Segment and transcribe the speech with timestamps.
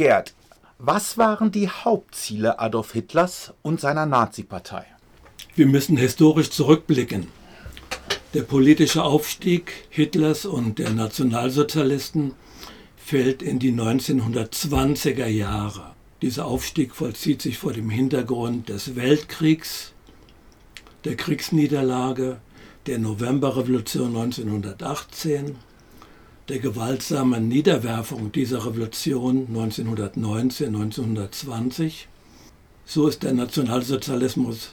[0.00, 0.32] Gerd,
[0.78, 4.86] was waren die Hauptziele Adolf Hitlers und seiner Nazi-Partei?
[5.54, 7.26] Wir müssen historisch zurückblicken.
[8.32, 12.32] Der politische Aufstieg Hitlers und der Nationalsozialisten
[12.96, 15.90] fällt in die 1920er Jahre.
[16.22, 19.92] Dieser Aufstieg vollzieht sich vor dem Hintergrund des Weltkriegs,
[21.04, 22.40] der Kriegsniederlage,
[22.86, 25.56] der Novemberrevolution 1918,
[26.50, 32.08] der gewaltsamen Niederwerfung dieser Revolution 1919, 1920.
[32.84, 34.72] So ist der Nationalsozialismus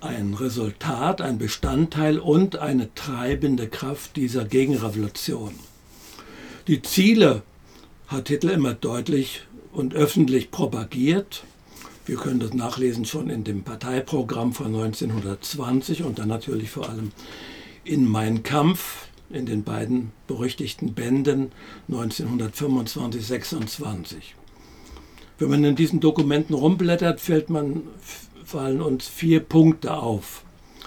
[0.00, 5.52] ein Resultat, ein Bestandteil und eine treibende Kraft dieser Gegenrevolution.
[6.66, 7.42] Die Ziele
[8.06, 11.44] hat Hitler immer deutlich und öffentlich propagiert.
[12.06, 17.12] Wir können das nachlesen schon in dem Parteiprogramm von 1920 und dann natürlich vor allem
[17.84, 21.52] in Mein Kampf, in den beiden berüchtigten Bänden
[21.88, 24.34] 1925, 26.
[25.38, 27.82] Wenn man in diesen Dokumenten rumblättert, fällt man
[28.44, 30.44] fallen uns vier Punkte auf.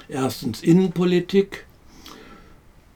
[0.08, 1.66] Erstens Innenpolitik.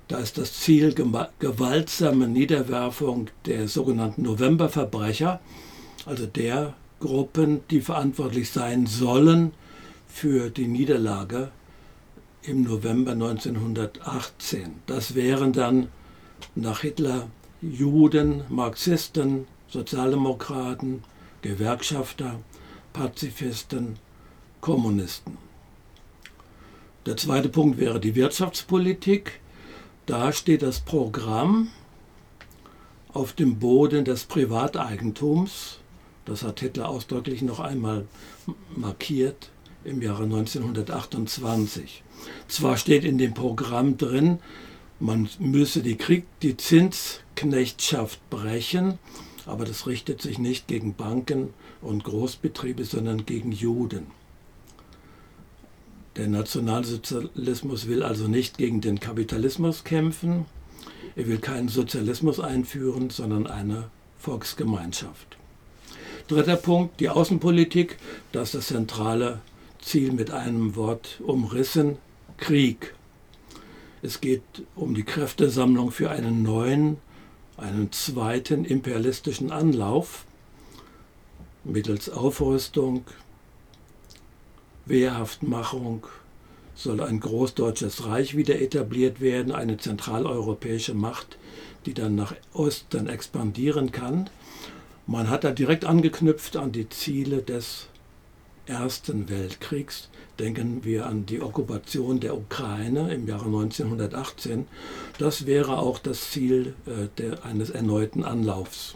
[0.08, 0.94] Da ist das Ziel
[1.40, 5.40] gewaltsame Niederwerfung der sogenannten Novemberverbrecher,
[6.06, 9.54] also der Gruppen, die verantwortlich sein sollen
[10.08, 11.52] für die Niederlage
[12.44, 14.82] im November 1918.
[14.88, 15.90] Das wären dann
[16.56, 17.28] nach Hitler
[17.62, 21.04] Juden, Marxisten, Sozialdemokraten,
[21.42, 22.40] Gewerkschafter,
[22.94, 23.98] Pazifisten,
[24.60, 25.38] Kommunisten.
[27.06, 29.40] Der zweite Punkt wäre die Wirtschaftspolitik.
[30.06, 31.70] Da steht das Programm
[33.14, 35.80] auf dem Boden des Privateigentums.
[36.26, 38.08] Das hat Hitler ausdrücklich noch einmal
[38.76, 39.51] markiert
[39.84, 42.04] im Jahre 1928.
[42.48, 44.40] Zwar steht in dem Programm drin,
[45.00, 49.00] man müsse die, Krieg, die Zinsknechtschaft brechen,
[49.46, 54.08] aber das richtet sich nicht gegen Banken und Großbetriebe, sondern gegen Juden.
[56.18, 60.46] Der Nationalsozialismus will also nicht gegen den Kapitalismus kämpfen,
[61.16, 63.90] er will keinen Sozialismus einführen, sondern eine
[64.20, 65.38] Volksgemeinschaft.
[66.28, 67.98] Dritter Punkt, die Außenpolitik,
[68.32, 69.42] das ist das zentrale
[69.82, 71.98] Ziel mit einem Wort umrissen,
[72.38, 72.94] Krieg.
[74.02, 74.44] Es geht
[74.76, 76.98] um die Kräftesammlung für einen neuen,
[77.58, 80.26] einen zweiten imperialistischen Anlauf
[81.64, 83.06] mittels Aufrüstung,
[84.86, 86.08] Wehrhaftmachung
[86.74, 91.38] soll ein großdeutsches Reich wieder etabliert werden, eine zentraleuropäische Macht,
[91.86, 94.30] die dann nach Osten expandieren kann.
[95.06, 97.88] Man hat da direkt angeknüpft an die Ziele des
[98.72, 100.10] Ersten Weltkriegs.
[100.40, 104.66] Denken wir an die Okkupation der Ukraine im Jahre 1918.
[105.20, 108.96] Das wäre auch das Ziel äh, der, eines erneuten Anlaufs.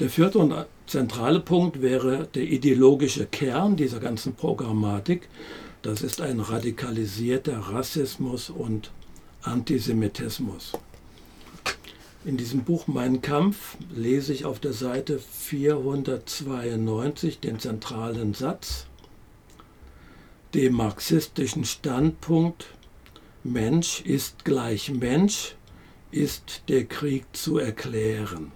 [0.00, 0.54] Der vierte und
[0.86, 5.28] zentrale Punkt wäre der ideologische Kern dieser ganzen Programmatik.
[5.82, 8.90] Das ist ein radikalisierter Rassismus und
[9.42, 10.72] Antisemitismus.
[12.26, 18.86] In diesem Buch Mein Kampf lese ich auf der Seite 492 den zentralen Satz,
[20.52, 22.66] dem marxistischen Standpunkt
[23.44, 25.54] Mensch ist gleich Mensch,
[26.10, 28.50] ist der Krieg zu erklären.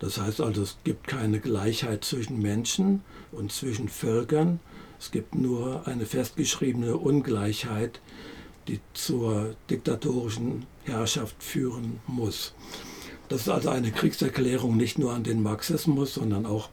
[0.00, 4.58] Das heißt also, es gibt keine Gleichheit zwischen Menschen und zwischen Völkern.
[4.98, 8.00] Es gibt nur eine festgeschriebene Ungleichheit,
[8.68, 12.54] die zur diktatorischen Herrschaft führen muss.
[13.28, 16.70] Das ist also eine Kriegserklärung nicht nur an den Marxismus, sondern auch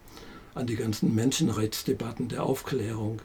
[0.54, 3.22] an die ganzen Menschenrechtsdebatten der Aufklärung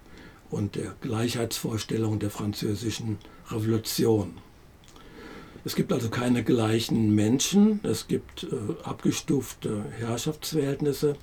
[0.51, 3.19] und der Gleichheitsvorstellung der französischen
[3.51, 4.39] Revolution.
[5.65, 11.17] Es gibt also keine gleichen Menschen, es gibt äh, abgestufte Herrschaftsverhältnisse.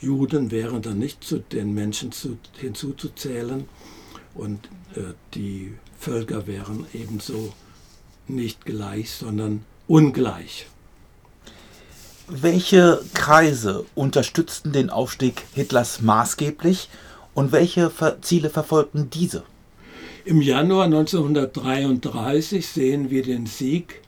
[0.00, 3.66] Juden wären dann nicht zu den Menschen zu, hinzuzuzählen
[4.34, 4.66] und
[4.96, 7.54] äh, die Völker wären ebenso
[8.28, 10.66] nicht gleich, sondern ungleich.
[12.28, 16.90] Welche Kreise unterstützten den Aufstieg Hitlers maßgeblich
[17.32, 17.90] und welche
[18.20, 19.44] Ziele verfolgten diese?
[20.26, 24.02] Im Januar 1933 sehen wir den Sieg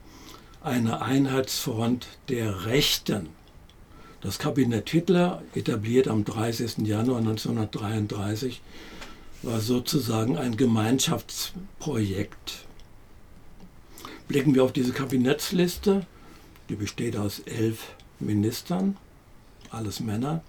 [0.63, 3.31] einer Einheitsfront der Rechten.
[4.21, 6.87] Das Kabinett Hitler, etabliert am 30.
[6.87, 8.61] Januar 1933,
[9.47, 12.67] war sozusagen ein Gemeinschaftsprojekt.
[14.29, 16.05] Blicken wir auf diese Kabinettsliste,
[16.69, 18.97] die besteht aus elf Ministern,
[19.71, 20.43] alles Männer,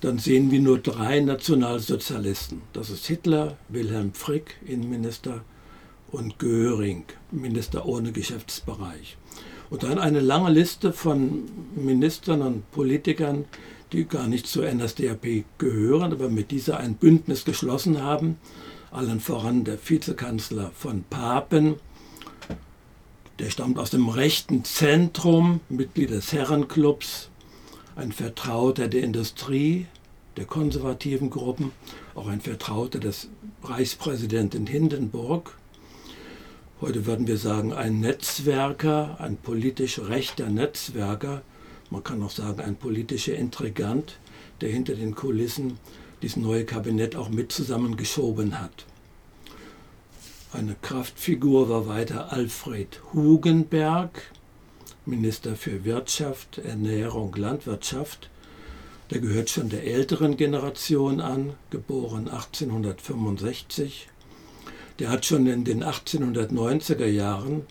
[0.00, 2.62] dann sehen wir nur drei Nationalsozialisten.
[2.72, 5.42] Das ist Hitler, Wilhelm Frick, Innenminister,
[6.12, 9.16] und Göring, Minister ohne Geschäftsbereich.
[9.70, 11.44] Und dann eine lange Liste von
[11.74, 13.46] Ministern und Politikern,
[13.92, 18.38] die gar nicht zur NSDAP gehören, aber mit dieser ein Bündnis geschlossen haben.
[18.90, 21.76] Allen voran der Vizekanzler von Papen,
[23.38, 27.30] der stammt aus dem rechten Zentrum, Mitglied des Herrenclubs,
[27.96, 29.86] ein Vertrauter der Industrie,
[30.36, 31.72] der konservativen Gruppen,
[32.14, 33.28] auch ein Vertrauter des
[33.62, 35.56] Reichspräsidenten Hindenburg.
[36.80, 41.42] Heute würden wir sagen, ein Netzwerker, ein politisch rechter Netzwerker,
[41.92, 44.18] man kann auch sagen, ein politischer Intrigant,
[44.62, 45.78] der hinter den Kulissen
[46.22, 48.86] dieses neue Kabinett auch mit zusammengeschoben hat.
[50.54, 54.22] Eine Kraftfigur war weiter Alfred Hugenberg,
[55.04, 58.30] Minister für Wirtschaft, Ernährung, Landwirtschaft.
[59.10, 64.08] Der gehört schon der älteren Generation an, geboren 1865.
[64.98, 67.66] Der hat schon in den 1890er Jahren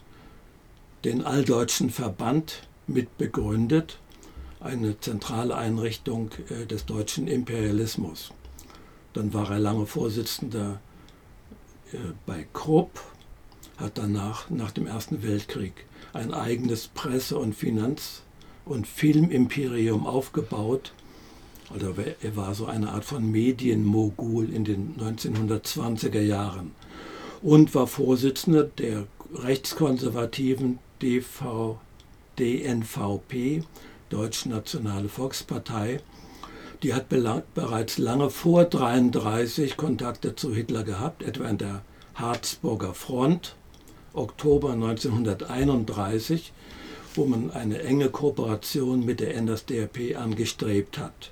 [1.04, 3.98] den Alldeutschen Verband mitbegründet
[4.62, 8.31] eine zentrale Einrichtung äh, des deutschen Imperialismus.
[9.13, 10.80] Dann war er lange Vorsitzender
[11.92, 13.02] äh, bei Krupp,
[13.78, 18.22] hat danach, nach dem Ersten Weltkrieg, ein eigenes Presse- und Finanz-
[18.66, 20.94] und Filmimperium aufgebaut.
[21.74, 26.72] Also er war so eine Art von Medienmogul in den 1920er Jahren
[27.42, 31.80] und war Vorsitzender der rechtskonservativen DV,
[32.38, 33.63] DNVP,
[34.12, 36.00] Deutschnationale Volkspartei,
[36.84, 41.81] die hat bereits lange vor 1933 Kontakte zu Hitler gehabt, etwa in der
[42.16, 43.56] Harzburger Front,
[44.13, 46.52] Oktober 1931,
[47.16, 51.31] wo man eine enge Kooperation mit der NSDAP angestrebt hat.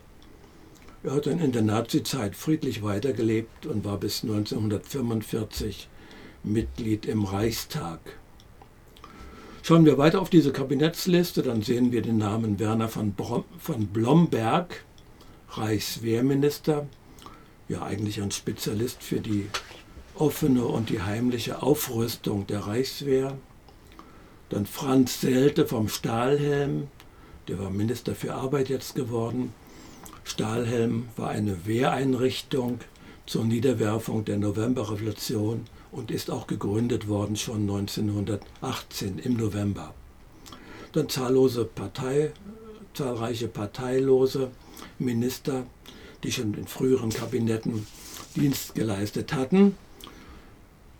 [1.04, 5.88] Er hat dann in der Nazizeit friedlich weitergelebt und war bis 1945
[6.44, 8.00] Mitglied im Reichstag.
[9.70, 13.86] Schauen wir weiter auf diese Kabinettsliste, dann sehen wir den Namen Werner von, Brom, von
[13.86, 14.84] Blomberg,
[15.52, 16.88] Reichswehrminister,
[17.68, 19.46] ja eigentlich ein Spezialist für die
[20.16, 23.38] offene und die heimliche Aufrüstung der Reichswehr.
[24.50, 26.88] Dann Franz Selte vom Stahlhelm,
[27.48, 29.54] der war Minister für Arbeit jetzt geworden.
[30.24, 32.80] Stahlhelm war eine Wehreinrichtung
[33.28, 39.94] zur Niederwerfung der Novemberrevolution und ist auch gegründet worden schon 1918 im November.
[40.94, 42.32] Dann zahllose Partei,
[42.94, 44.50] zahlreiche parteilose
[44.98, 45.66] Minister,
[46.24, 47.86] die schon in früheren Kabinetten
[48.36, 49.76] Dienst geleistet hatten.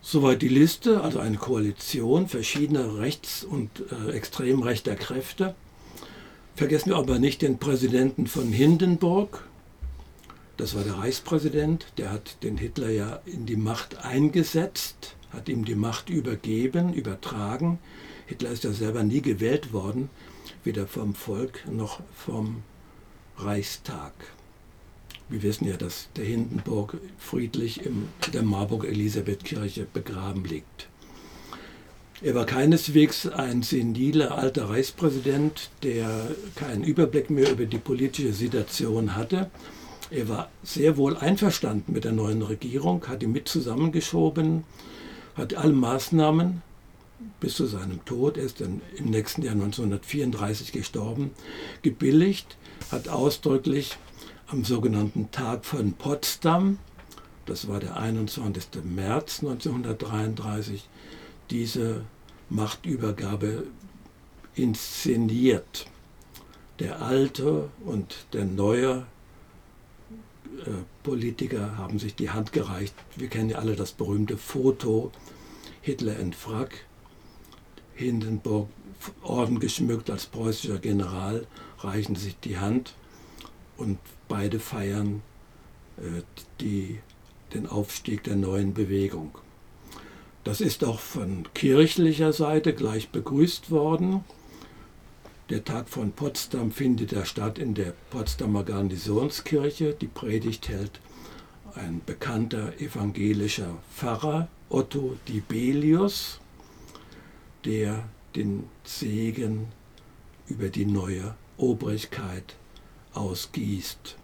[0.02, 5.56] Soweit die Liste, also eine Koalition verschiedener rechts- und äh, extrem rechter Kräfte.
[6.56, 9.49] Vergessen wir aber nicht den Präsidenten von Hindenburg,
[10.60, 15.64] das war der Reichspräsident, der hat den Hitler ja in die Macht eingesetzt, hat ihm
[15.64, 17.80] die Macht übergeben, übertragen.
[18.26, 20.10] Hitler ist ja selber nie gewählt worden,
[20.66, 22.64] weder vom Volk noch vom
[23.38, 24.12] Reichstag.
[25.30, 30.90] Wir wissen ja, dass der Hindenburg friedlich in der Marburg-Elisabeth-Kirche begraben liegt.
[32.22, 39.16] Er war keineswegs ein seniler alter Reichspräsident, der keinen Überblick mehr über die politische Situation
[39.16, 39.50] hatte,
[40.12, 44.64] er war sehr wohl einverstanden mit der neuen Regierung, hat die mit zusammengeschoben,
[45.36, 46.62] hat alle Maßnahmen
[47.40, 51.32] bis zu seinem Tod, er ist dann im nächsten Jahr 1934 gestorben,
[51.82, 52.58] gebilligt,
[52.92, 53.98] hat ausdrücklich
[54.48, 56.80] am sogenannten Tag von Potsdam,
[57.46, 58.84] das war der 21.
[58.84, 60.88] März 1933,
[61.50, 62.04] diese
[62.50, 63.66] Machtübergabe
[64.56, 65.88] inszeniert.
[66.80, 69.06] Der alte und der neue
[71.04, 72.94] Politiker haben sich die Hand gereicht.
[73.16, 75.12] Wir kennen ja alle das berühmte Foto
[75.82, 76.86] Hitler in Frack,
[77.96, 78.68] Hindenburg
[79.24, 81.48] Orden geschmückt als preußischer General,
[81.80, 82.94] reichen sich die Hand
[83.78, 85.22] und beide feiern
[85.98, 86.22] äh,
[86.60, 87.00] die,
[87.54, 89.38] den Aufstieg der neuen Bewegung.
[90.44, 94.24] Das ist auch von kirchlicher Seite gleich begrüßt worden.
[95.50, 99.96] Der Tag von Potsdam findet ja statt in der Potsdamer Garnisonskirche.
[100.00, 101.00] Die Predigt hält
[101.74, 106.40] ein bekannter evangelischer Pfarrer, Otto Dibelius,
[107.66, 108.04] der
[108.36, 109.70] den Segen
[110.48, 112.56] über die neue Obrigkeit
[113.16, 114.18] ausgießt.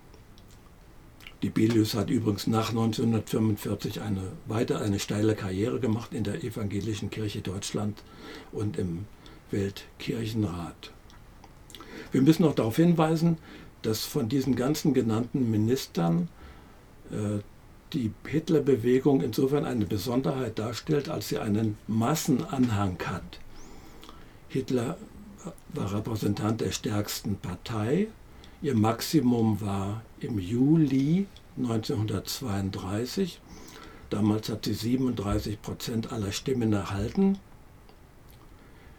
[1.42, 7.42] Dibelius hat übrigens nach 1945 eine, weiter eine steile Karriere gemacht in der evangelischen Kirche
[7.42, 8.04] Deutschland
[8.52, 9.06] und im
[9.50, 10.95] Weltkirchenrat.
[12.12, 13.38] Wir müssen auch darauf hinweisen,
[13.82, 16.30] dass von diesen ganzen genannten Ministern
[17.12, 17.40] äh,
[17.94, 23.40] die Hitlerbewegung insofern eine Besonderheit darstellt, als sie einen Massenanhang hat.
[24.50, 24.98] Hitler
[25.74, 28.08] war Repräsentant der stärksten Partei.
[28.62, 33.40] Ihr Maximum war im Juli 1932.
[34.10, 37.38] Damals hat sie 37 Prozent aller Stimmen erhalten.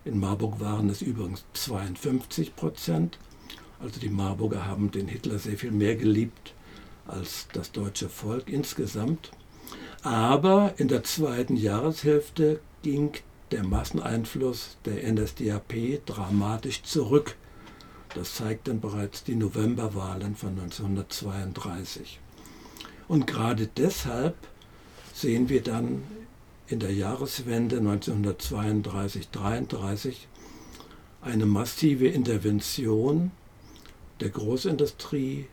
[0.06, 3.18] In Marburg waren es übrigens 52 Prozent.
[3.80, 6.54] Also die Marburger haben den Hitler sehr viel mehr geliebt
[7.08, 9.32] als das deutsche Volk insgesamt.
[10.02, 13.14] Aber in der zweiten Jahreshälfte ging
[13.50, 17.34] der Masseneinfluss der NSDAP dramatisch zurück.
[18.14, 22.20] Das zeigten bereits die Novemberwahlen von 1932.
[23.08, 24.36] Und gerade deshalb
[25.12, 26.04] sehen wir dann
[26.68, 30.14] in der Jahreswende 1932-33
[31.20, 33.30] eine massive Intervention
[34.20, 35.46] der Großindustrie,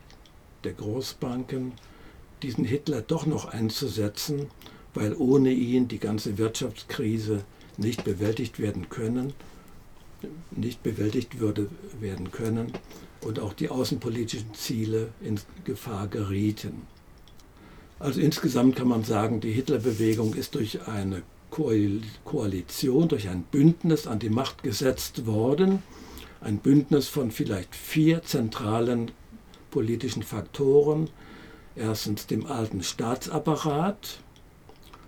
[0.64, 1.72] der Großbanken,
[2.42, 4.48] diesen Hitler doch noch einzusetzen,
[4.94, 7.44] weil ohne ihn die ganze Wirtschaftskrise
[7.76, 9.34] nicht bewältigt werden können,
[10.50, 11.68] nicht bewältigt würde
[12.00, 12.72] werden können
[13.20, 16.86] und auch die außenpolitischen Ziele in Gefahr gerieten.
[18.04, 24.18] Also insgesamt kann man sagen, die Hitlerbewegung ist durch eine Koalition, durch ein Bündnis an
[24.18, 25.82] die Macht gesetzt worden.
[26.42, 29.10] Ein Bündnis von vielleicht vier zentralen
[29.70, 31.08] politischen Faktoren.
[31.76, 34.18] Erstens dem alten Staatsapparat,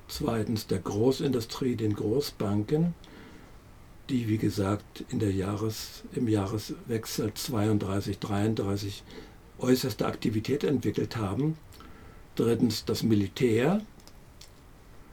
[0.09, 2.95] zweitens der Großindustrie, den Großbanken,
[4.09, 9.03] die wie gesagt in der Jahres, im Jahreswechsel 32-33
[9.59, 11.59] äußerste Aktivität entwickelt haben.
[12.37, 13.81] Drittens das Militär,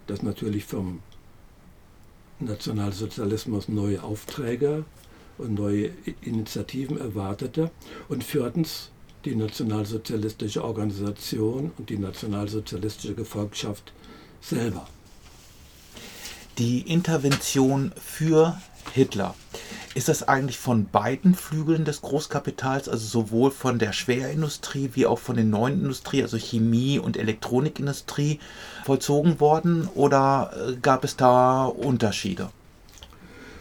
[0.08, 1.00] das natürlich vom
[2.40, 4.86] Nationalsozialismus neue Aufträge
[5.38, 7.72] und neue Initiativen erwartete.
[8.10, 8.92] Und viertens
[9.26, 13.94] die nationalsozialistische Organisation und die nationalsozialistische Gefolgschaft
[14.42, 14.88] selber.
[16.58, 18.62] Die Intervention für
[18.94, 19.34] Hitler.
[19.96, 25.20] Ist das eigentlich von beiden Flügeln des Großkapitals, also sowohl von der Schwerindustrie wie auch
[25.20, 28.40] von der neuen Industrie, also Chemie- und Elektronikindustrie,
[28.86, 32.50] vollzogen worden oder äh, gab es da Unterschiede?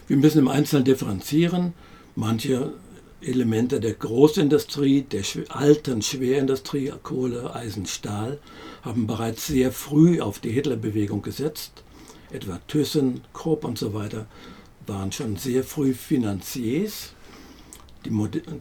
[0.07, 1.75] Wir müssen im Einzelnen differenzieren.
[2.17, 2.73] Manche
[3.21, 8.39] Elemente der Großindustrie, der alten Schwerindustrie, Kohle, Eisen, Stahl,
[8.83, 11.85] haben bereits sehr früh auf die Hitlerbewegung gesetzt.
[12.31, 14.27] Etwa Thyssen, Krupp und so weiter
[14.87, 17.15] waren schon sehr früh Finanziers.
[18.05, 18.11] Die,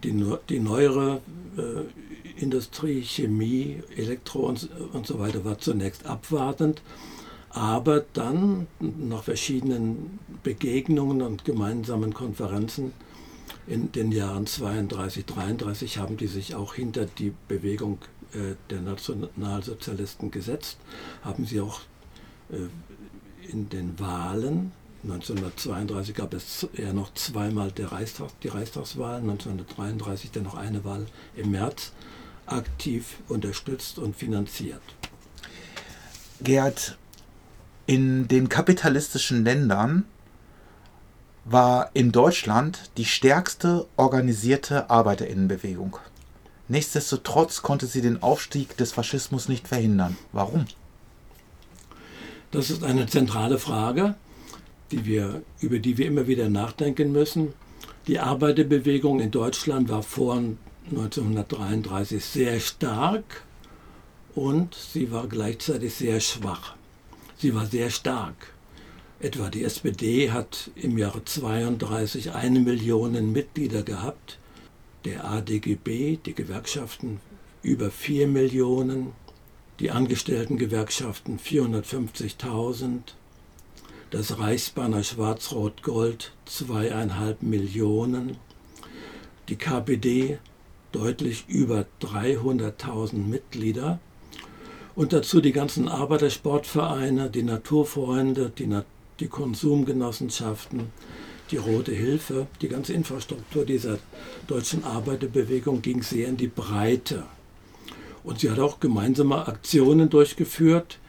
[0.03, 1.21] die, die neuere
[1.57, 6.81] äh, Industrie, Chemie, Elektro und, und so weiter war zunächst abwartend.
[7.49, 12.93] Aber dann, nach verschiedenen Begegnungen und gemeinsamen Konferenzen,
[13.67, 17.99] in den Jahren 32, 33 haben die sich auch hinter die Bewegung
[18.33, 20.77] äh, der Nationalsozialisten gesetzt,
[21.23, 21.81] haben sie auch
[22.51, 24.71] äh, in den Wahlen
[25.03, 31.51] 1932 gab es ja noch zweimal Reichstag, die Reichstagswahlen, 1933 dann noch eine Wahl im
[31.51, 31.91] März,
[32.45, 34.81] aktiv unterstützt und finanziert.
[36.43, 36.97] Gerd,
[37.87, 40.05] in den kapitalistischen Ländern
[41.45, 45.97] war in Deutschland die stärkste organisierte Arbeiterinnenbewegung.
[46.67, 50.15] Nichtsdestotrotz konnte sie den Aufstieg des Faschismus nicht verhindern.
[50.31, 50.65] Warum?
[52.51, 54.15] Das ist eine zentrale Frage,
[54.91, 57.53] die wir, über die wir immer wieder nachdenken müssen.
[58.07, 60.41] Die Arbeiterbewegung in Deutschland war vor
[60.89, 63.43] 1933 sehr stark
[64.35, 66.75] und sie war gleichzeitig sehr schwach.
[67.37, 68.53] Sie war sehr stark.
[69.19, 74.39] Etwa die SPD hat im Jahre 32 eine Million Mitglieder gehabt,
[75.05, 77.19] der ADGB, die Gewerkschaften,
[77.61, 79.13] über 4 Millionen,
[79.79, 83.01] die Angestelltengewerkschaften 450.000,
[84.11, 88.37] das Reichsbanner Schwarz-Rot-Gold zweieinhalb Millionen,
[89.49, 90.37] die KPD
[90.91, 93.99] deutlich über 300.000 Mitglieder.
[94.93, 98.91] Und dazu die ganzen Arbeitersportvereine, die Naturfreunde, die Natur
[99.21, 100.91] die Konsumgenossenschaften,
[101.51, 103.99] die Rote Hilfe, die ganze Infrastruktur dieser
[104.47, 107.23] deutschen Arbeiterbewegung ging sehr in die Breite.
[108.23, 110.99] Und sie hat auch gemeinsame Aktionen durchgeführt,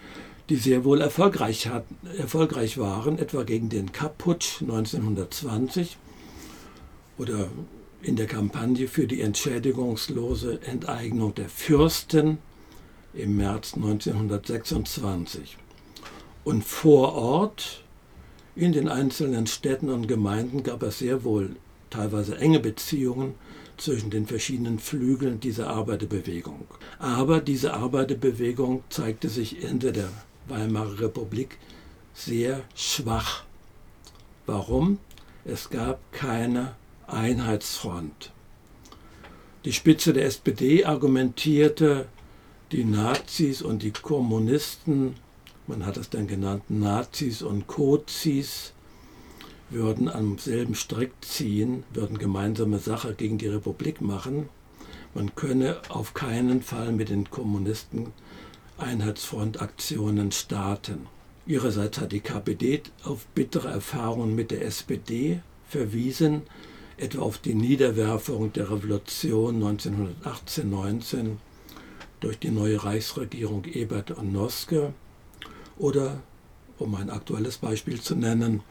[0.52, 5.97] die sehr wohl erfolgreich, hatten, erfolgreich waren, etwa gegen den Kapp-Putsch 1920
[7.16, 7.49] oder
[8.02, 12.37] in der Kampagne für die entschädigungslose Enteignung der Fürsten
[13.14, 15.56] im März 1926.
[16.44, 17.82] Und vor Ort
[18.54, 21.56] in den einzelnen Städten und Gemeinden gab es sehr wohl
[21.88, 23.37] teilweise enge Beziehungen
[23.78, 26.66] zwischen den verschiedenen Flügeln dieser Arbeiterbewegung.
[26.99, 30.11] Aber diese Arbeiterbewegung zeigte sich Ende der
[30.49, 31.58] Weimarer Republik
[32.14, 33.44] sehr schwach.
[34.46, 34.99] Warum?
[35.44, 36.75] Es gab keine
[37.06, 38.32] Einheitsfront.
[39.64, 42.06] Die Spitze der SPD argumentierte,
[42.72, 45.14] die Nazis und die Kommunisten,
[45.66, 48.72] man hat es dann genannt Nazis und Kozis,
[49.70, 54.49] würden am selben Strick ziehen, würden gemeinsame Sache gegen die Republik machen.
[55.14, 58.12] Man könne auf keinen Fall mit den Kommunisten
[58.82, 61.06] Einheitsfrontaktionen starten.
[61.46, 66.42] Ihrerseits hat die KPD auf bittere Erfahrungen mit der SPD verwiesen,
[66.96, 71.36] etwa auf die Niederwerfung der Revolution 1918-19
[72.20, 74.92] durch die neue Reichsregierung Ebert und Noske
[75.78, 76.22] oder,
[76.78, 78.62] um ein aktuelles Beispiel zu nennen,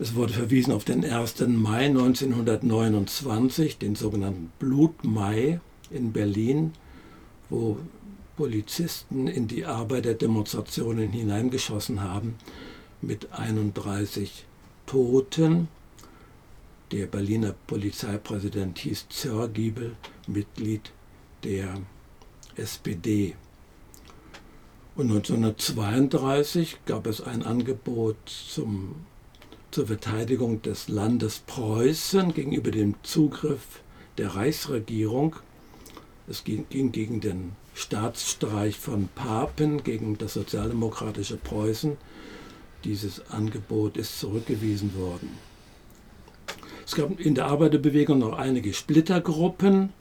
[0.00, 1.40] es wurde verwiesen auf den 1.
[1.48, 6.72] Mai 1929, den sogenannten Blutmai in Berlin,
[7.50, 7.78] wo
[8.38, 12.36] Polizisten in die Arbeiterdemonstrationen hineingeschossen haben
[13.02, 14.44] mit 31
[14.86, 15.66] Toten.
[16.92, 19.96] Der Berliner Polizeipräsident hieß Zörgiebel,
[20.28, 20.92] Mitglied
[21.42, 21.80] der
[22.54, 23.34] SPD.
[24.94, 28.94] Und 1932 gab es ein Angebot zum,
[29.72, 33.82] zur Verteidigung des Landes Preußen gegenüber dem Zugriff
[34.16, 35.34] der Reichsregierung.
[36.28, 41.96] Es ging, ging gegen den Staatsstreich von Papen gegen das sozialdemokratische Preußen.
[42.82, 45.30] Dieses Angebot ist zurückgewiesen worden.
[46.84, 49.92] Es gab in der Arbeiterbewegung noch einige Splittergruppen.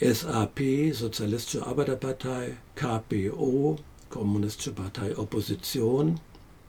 [0.00, 3.76] SAP, Sozialistische Arbeiterpartei, KPO,
[4.08, 6.20] Kommunistische Partei Opposition,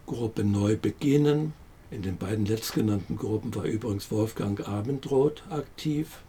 [0.06, 1.54] Gruppe Neu Beginnen.
[1.92, 6.20] In den beiden letztgenannten Gruppen war übrigens Wolfgang Abendroth aktiv.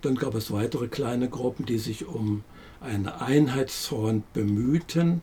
[0.00, 2.44] Dann gab es weitere kleine Gruppen, die sich um
[2.80, 5.22] eine Einheitsfront bemühten,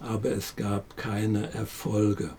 [0.00, 2.30] aber es gab keine Erfolge.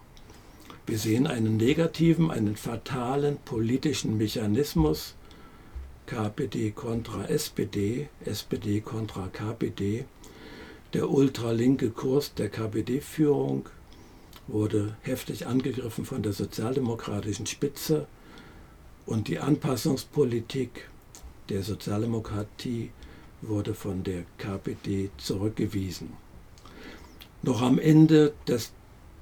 [0.86, 5.16] Wir sehen einen negativen, einen fatalen politischen Mechanismus,
[6.06, 10.04] KPD kontra SPD, SPD kontra KPD.
[10.94, 13.70] Der ultralinke Kurs der KPD-Führung
[14.48, 18.08] wurde heftig angegriffen von der sozialdemokratischen Spitze
[19.06, 20.90] und die Anpassungspolitik
[21.50, 22.92] der Sozialdemokratie
[23.48, 26.10] wurde von der KPD zurückgewiesen.
[27.42, 28.72] Noch am Ende des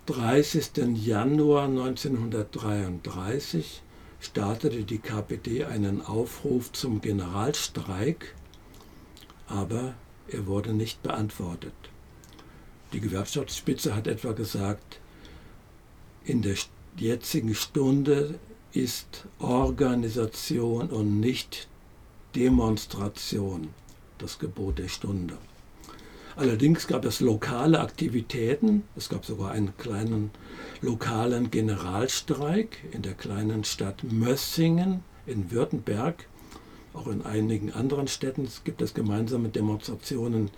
[0.06, 0.96] 30.
[0.96, 3.82] Januar 1933
[4.20, 8.36] startete die KPD einen Aufruf zum Generalstreik,
[9.48, 9.96] aber
[10.28, 11.74] er wurde nicht beantwortet.
[12.94, 15.00] Die Gewerkschaftsspitze hat etwa gesagt,
[16.24, 16.56] in der
[16.98, 18.40] jetzigen Stunde
[18.74, 21.68] ist Organisation und nicht
[22.36, 23.70] Demonstration
[24.22, 25.38] das Gebot der Stunde.
[26.36, 28.84] Allerdings gab es lokale Aktivitäten.
[28.96, 30.32] Es gab sogar einen kleinen
[30.82, 36.28] lokalen Generalstreik in der kleinen Stadt Mössingen in Württemberg.
[36.94, 40.50] Auch in einigen anderen Städten gibt es gemeinsame Demonstrationen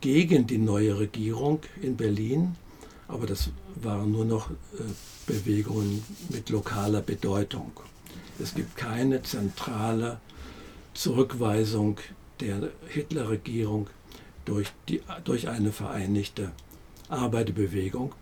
[0.00, 2.56] gegen die neue Regierung in Berlin.
[3.08, 4.54] Aber das waren nur noch äh,
[5.26, 7.72] Bewegungen mit lokaler Bedeutung.
[8.38, 10.20] Es gibt keine zentrale
[10.94, 11.98] Zurückweisung
[12.40, 13.88] der Hitlerregierung
[14.44, 16.52] durch, die, durch eine vereinigte
[17.08, 18.12] Arbeiterbewegung.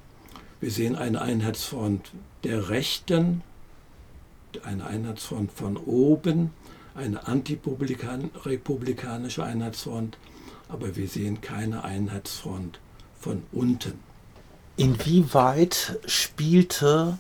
[0.61, 2.13] Wir sehen eine Einheitsfront
[2.45, 3.43] der Rechten,
[4.65, 6.51] eine Einheitsfront von oben,
[6.95, 10.17] eine antirepublikanische Einheitsfront,
[10.69, 12.81] aber wir sehen keine Einheitsfront
[13.21, 14.01] von unten.
[14.77, 17.19] Inwieweit spielte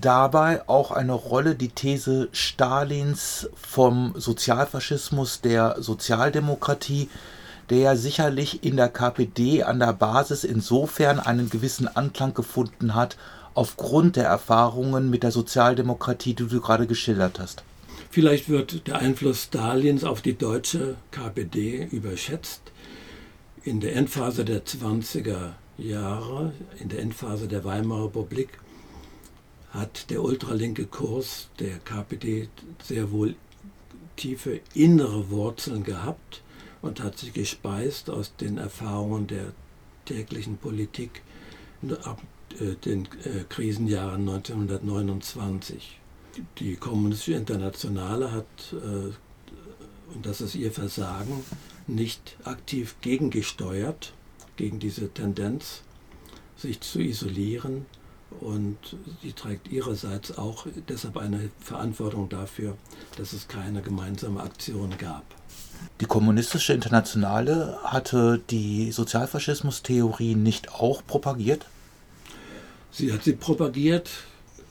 [0.00, 7.08] dabei auch eine Rolle die These Stalins vom Sozialfaschismus der Sozialdemokratie,
[7.70, 13.16] der ja sicherlich in der KPD an der Basis insofern einen gewissen Anklang gefunden hat,
[13.54, 17.64] aufgrund der Erfahrungen mit der Sozialdemokratie, die du gerade geschildert hast.
[18.10, 22.60] Vielleicht wird der Einfluss Stalins auf die deutsche KPD überschätzt.
[23.64, 28.50] In der Endphase der 20er Jahre, in der Endphase der Weimarer Republik,
[29.76, 32.48] hat der ultralinke Kurs der KPD
[32.82, 33.36] sehr wohl
[34.16, 36.42] tiefe innere Wurzeln gehabt
[36.80, 39.52] und hat sich gespeist aus den Erfahrungen der
[40.06, 41.22] täglichen Politik
[42.04, 42.22] ab
[42.58, 46.00] äh, den äh, Krisenjahren 1929.
[46.58, 51.44] Die Kommunistische Internationale hat, äh, und das ist ihr Versagen,
[51.86, 54.12] nicht aktiv gegengesteuert,
[54.56, 55.82] gegen diese Tendenz,
[56.56, 57.84] sich zu isolieren
[58.40, 58.76] und
[59.22, 62.76] sie trägt ihrerseits auch deshalb eine Verantwortung dafür,
[63.16, 65.24] dass es keine gemeinsame Aktion gab.
[66.00, 71.66] Die kommunistische Internationale hatte die Sozialfaschismus-Theorie nicht auch propagiert?
[72.90, 74.10] Sie hat sie propagiert,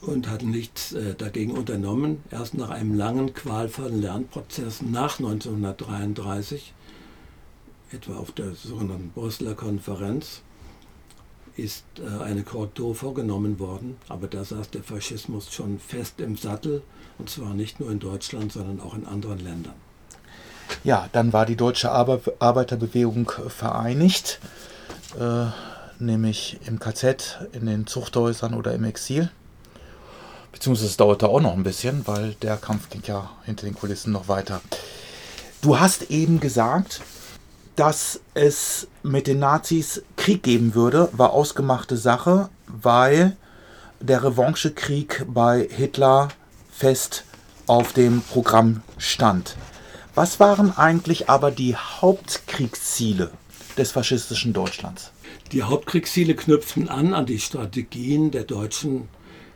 [0.06, 2.22] und hat nichts äh, dagegen unternommen.
[2.30, 6.72] Erst nach einem langen, qualvollen Lernprozess nach 1933,
[7.92, 10.42] etwa auf der sogenannten Brüsseler Konferenz,
[11.56, 13.96] ist äh, eine Korrektur vorgenommen worden.
[14.08, 16.82] Aber da saß der Faschismus schon fest im Sattel,
[17.18, 19.74] und zwar nicht nur in Deutschland, sondern auch in anderen Ländern.
[20.84, 24.40] Ja, dann war die deutsche Arbeiterbewegung vereinigt,
[25.18, 25.46] äh,
[25.98, 29.30] nämlich im KZ, in den Zuchthäusern oder im Exil.
[30.52, 34.12] Beziehungsweise es dauerte auch noch ein bisschen, weil der Kampf ging ja hinter den Kulissen
[34.12, 34.60] noch weiter.
[35.60, 37.02] Du hast eben gesagt,
[37.76, 43.36] dass es mit den Nazis Krieg geben würde, war ausgemachte Sache, weil
[44.00, 46.30] der Revanchekrieg bei Hitler
[46.68, 47.22] fest
[47.68, 49.54] auf dem Programm stand.
[50.16, 53.30] Was waren eigentlich aber die Hauptkriegsziele
[53.78, 55.12] des faschistischen Deutschlands?
[55.52, 59.06] Die Hauptkriegsziele knüpften an an die Strategien der Deutschen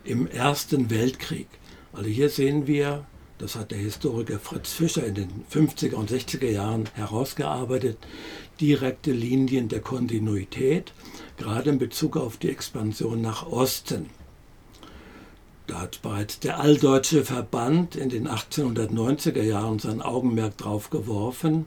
[0.04, 1.48] im Ersten Weltkrieg.
[1.92, 3.04] Also hier sehen wir,
[3.38, 7.98] das hat der Historiker Fritz Fischer in den 50er und 60er Jahren herausgearbeitet,
[8.61, 10.92] direkte Linien der Kontinuität,
[11.37, 14.11] gerade in Bezug auf die Expansion nach Osten.
[15.66, 21.66] Da hat bereits der Alldeutsche Verband in den 1890er Jahren sein Augenmerk drauf geworfen.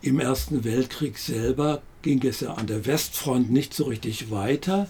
[0.00, 4.88] Im Ersten Weltkrieg selber ging es ja an der Westfront nicht so richtig weiter.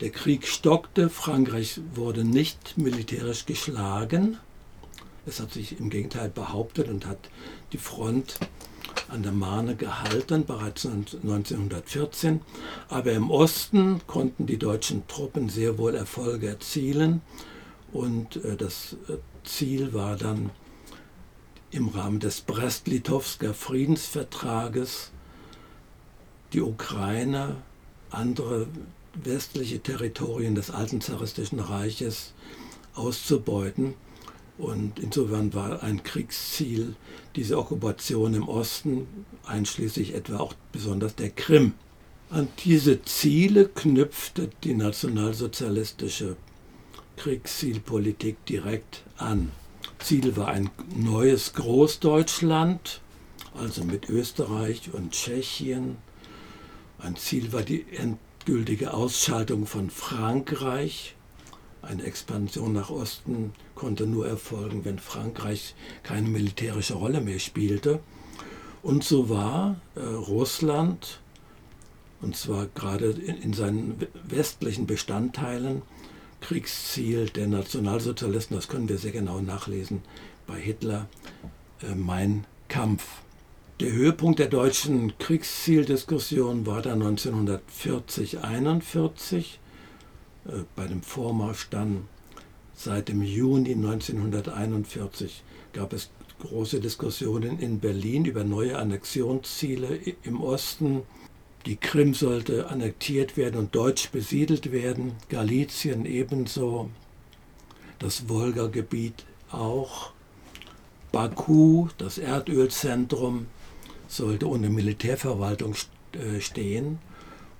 [0.00, 4.36] Der Krieg stockte, Frankreich wurde nicht militärisch geschlagen.
[5.24, 7.30] Es hat sich im Gegenteil behauptet und hat
[7.72, 8.38] die Front
[9.08, 12.40] an der Marne gehalten, bereits 1914.
[12.88, 17.22] Aber im Osten konnten die deutschen Truppen sehr wohl Erfolge erzielen.
[17.92, 20.50] Und äh, das äh, Ziel war dann
[21.70, 25.10] im Rahmen des Brest-Litowsker Friedensvertrages
[26.52, 27.56] die Ukraine,
[28.10, 28.66] andere
[29.14, 32.32] westliche Territorien des alten zaristischen Reiches
[32.94, 33.94] auszubeuten.
[34.58, 36.96] Und insofern war ein Kriegsziel
[37.34, 39.06] diese Okkupation im Osten,
[39.44, 41.74] einschließlich etwa auch besonders der Krim.
[42.30, 46.36] An diese Ziele knüpfte die nationalsozialistische
[47.16, 49.52] Kriegszielpolitik direkt an.
[49.98, 53.00] Ziel war ein neues Großdeutschland,
[53.54, 55.96] also mit Österreich und Tschechien.
[56.98, 61.15] Ein Ziel war die endgültige Ausschaltung von Frankreich.
[61.86, 68.00] Eine Expansion nach Osten konnte nur erfolgen, wenn Frankreich keine militärische Rolle mehr spielte.
[68.82, 71.20] Und so war äh, Russland,
[72.20, 75.82] und zwar gerade in, in seinen westlichen Bestandteilen,
[76.40, 80.02] Kriegsziel der Nationalsozialisten, das können wir sehr genau nachlesen
[80.46, 81.08] bei Hitler,
[81.82, 83.04] äh, Mein Kampf.
[83.80, 89.58] Der Höhepunkt der deutschen Kriegszieldiskussion war dann 1940-41.
[90.48, 92.08] Äh, bei dem Vormarsch dann
[92.74, 101.02] seit dem Juni 1941 gab es große Diskussionen in Berlin über neue Annexionsziele im Osten.
[101.64, 106.90] Die Krim sollte annektiert werden und deutsch besiedelt werden, Galizien ebenso,
[107.98, 110.12] das Wolga-Gebiet auch.
[111.12, 113.46] Baku, das Erdölzentrum,
[114.06, 115.74] sollte unter Militärverwaltung
[116.12, 116.98] äh, stehen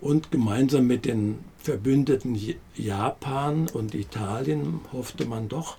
[0.00, 2.40] und gemeinsam mit den Verbündeten
[2.74, 5.76] Japan und Italien hoffte man doch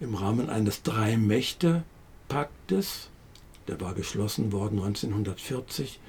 [0.00, 3.08] im Rahmen eines Drei-Mächte-Paktes,
[3.68, 6.00] der war geschlossen worden 1940,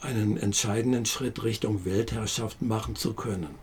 [0.00, 3.56] einen entscheidenden Schritt Richtung Weltherrschaft machen zu können.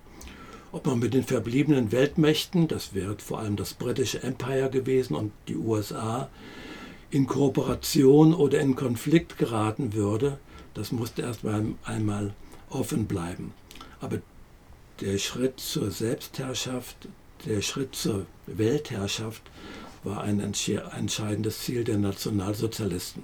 [0.74, 5.32] Ob man mit den verbliebenen Weltmächten, das wäre vor allem das britische Empire gewesen und
[5.48, 6.30] die USA,
[7.12, 10.38] in Kooperation oder in Konflikt geraten würde,
[10.74, 11.46] das musste erst
[11.86, 12.34] einmal
[12.76, 13.54] offen bleiben.
[14.00, 14.20] Aber
[15.02, 17.10] der Schritt zur Selbstherrschaft,
[17.46, 19.42] der Schritt zur Weltherrschaft
[20.04, 23.24] war ein entscheidendes Ziel der Nationalsozialisten.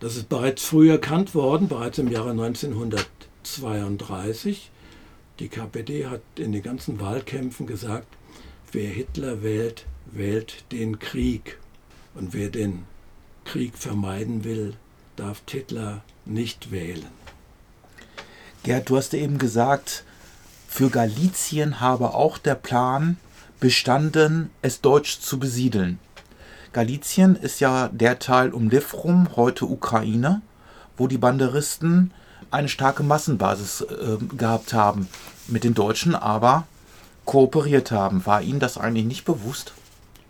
[0.00, 4.70] Das ist bereits früh erkannt worden, bereits im Jahre 1932.
[5.38, 8.06] Die KPD hat in den ganzen Wahlkämpfen gesagt,
[8.72, 11.58] wer Hitler wählt, wählt den Krieg.
[12.14, 12.86] Und wer den
[13.44, 14.72] Krieg vermeiden will,
[15.16, 17.04] darf Hitler nicht wählen.
[18.66, 20.02] Gerd, du hast eben gesagt,
[20.66, 23.16] für Galizien habe auch der Plan
[23.60, 26.00] bestanden, es deutsch zu besiedeln.
[26.72, 30.42] Galizien ist ja der Teil um Livrum, heute Ukraine,
[30.96, 32.10] wo die Banderisten
[32.50, 35.06] eine starke Massenbasis äh, gehabt haben,
[35.46, 36.66] mit den Deutschen aber
[37.24, 38.26] kooperiert haben.
[38.26, 39.74] War Ihnen das eigentlich nicht bewusst?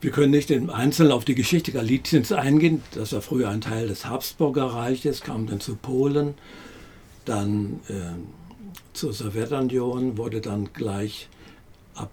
[0.03, 2.83] Wir können nicht im Einzelnen auf die Geschichte Galiciens eingehen.
[2.94, 6.35] Das war früher ein Teil des Habsburger Reiches, kam dann zu Polen,
[7.27, 8.15] dann äh,
[8.93, 11.29] zur Sowjetunion, wurde dann gleich
[11.95, 12.11] ab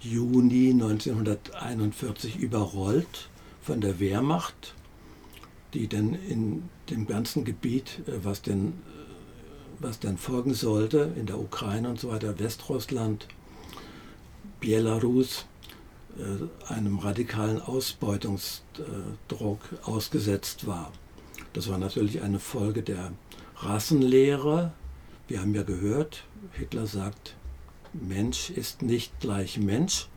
[0.00, 3.28] Juni 1941 überrollt
[3.62, 4.74] von der Wehrmacht,
[5.74, 8.72] die dann in dem ganzen Gebiet, äh, was denn, äh,
[9.80, 13.28] was dann folgen sollte, in der Ukraine und so weiter, Westrussland,
[14.60, 15.46] Belarus,
[16.16, 20.90] äh, einem radikalen Ausbeutungsdruck ausgesetzt war.
[21.52, 23.12] Das war natürlich eine Folge der
[23.60, 24.72] Rassenlehre.
[25.26, 27.34] Wir haben ja gehört, Hitler sagt,
[27.92, 30.08] Mensch ist nicht gleich Mensch.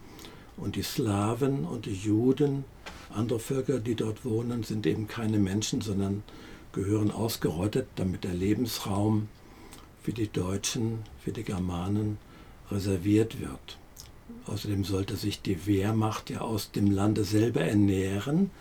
[0.58, 2.66] Und die Slawen und die Juden,
[3.10, 6.22] andere Völker, die dort wohnen, sind eben keine Menschen, sondern
[6.72, 9.28] gehören ausgerottet, damit der Lebensraum
[10.04, 12.20] für die Deutschen, für die Germanen
[12.70, 13.80] reserviert wird.
[14.46, 18.52] Außerdem sollte sich die Wehrmacht ja aus dem Lande selber ernähren.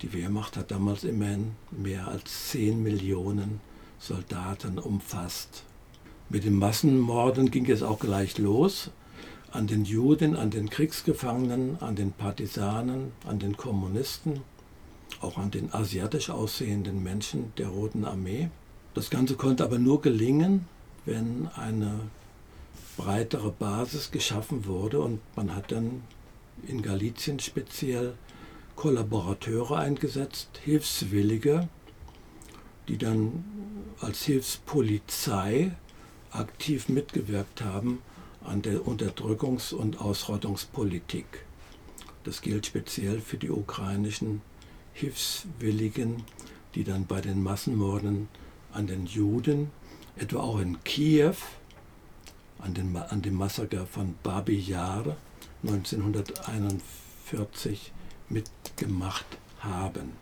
[0.00, 3.60] Die Wehrmacht hat damals immerhin mehr als 10 Millionen
[4.02, 5.62] Soldaten umfasst.
[6.28, 8.90] Mit den Massenmorden ging es auch gleich los.
[9.52, 14.40] An den Juden, an den Kriegsgefangenen, an den Partisanen, an den Kommunisten,
[15.20, 18.50] auch an den asiatisch aussehenden Menschen der Roten Armee.
[18.94, 20.66] Das Ganze konnte aber nur gelingen,
[21.04, 22.00] wenn eine
[22.96, 26.02] breitere Basis geschaffen wurde und man hat dann
[26.66, 28.14] in Galizien speziell
[28.74, 31.68] Kollaborateure eingesetzt, Hilfswillige,
[32.88, 33.44] die dann
[34.02, 35.72] als Hilfspolizei
[36.32, 38.02] aktiv mitgewirkt haben
[38.44, 41.44] an der Unterdrückungs- und Ausrottungspolitik.
[42.24, 44.42] Das gilt speziell für die ukrainischen
[44.92, 46.24] Hilfswilligen,
[46.74, 48.28] die dann bei den Massenmorden
[48.72, 49.70] an den Juden,
[50.16, 51.34] etwa auch in Kiew,
[52.58, 55.16] an, den, an dem Massaker von Babi Yar
[55.62, 57.92] 1941
[58.28, 59.26] mitgemacht
[59.60, 60.12] haben.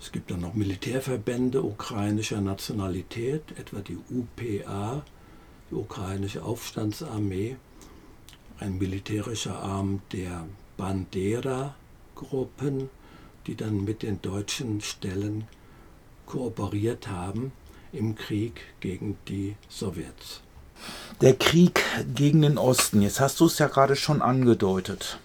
[0.00, 5.02] Es gibt dann noch Militärverbände ukrainischer Nationalität, etwa die UPA,
[5.70, 7.56] die ukrainische Aufstandsarmee,
[8.60, 12.90] ein militärischer Arm der Bandera-Gruppen,
[13.46, 15.44] die dann mit den deutschen Stellen
[16.26, 17.50] kooperiert haben
[17.92, 20.42] im Krieg gegen die Sowjets.
[21.20, 21.82] Der Krieg
[22.14, 25.18] gegen den Osten, jetzt hast du es ja gerade schon angedeutet,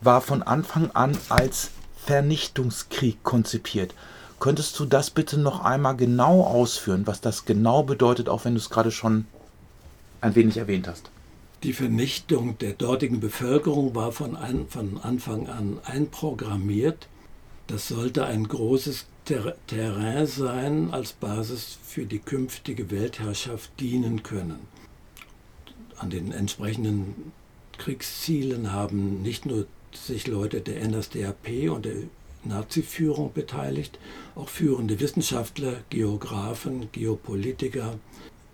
[0.00, 1.70] war von Anfang an als
[2.06, 3.92] Vernichtungskrieg konzipiert.
[4.38, 8.60] Könntest du das bitte noch einmal genau ausführen, was das genau bedeutet, auch wenn du
[8.60, 9.26] es gerade schon
[10.20, 11.10] ein wenig erwähnt hast?
[11.64, 17.08] Die Vernichtung der dortigen Bevölkerung war von, ein, von Anfang an einprogrammiert.
[17.66, 24.60] Das sollte ein großes Ter Terrain sein als Basis für die künftige Weltherrschaft dienen können.
[25.96, 27.32] An den entsprechenden
[27.78, 29.66] Kriegszielen haben nicht nur
[30.04, 31.94] sich Leute der NSDAP und der
[32.44, 33.98] Nazi-Führung beteiligt,
[34.34, 37.98] auch führende Wissenschaftler, Geografen, Geopolitiker,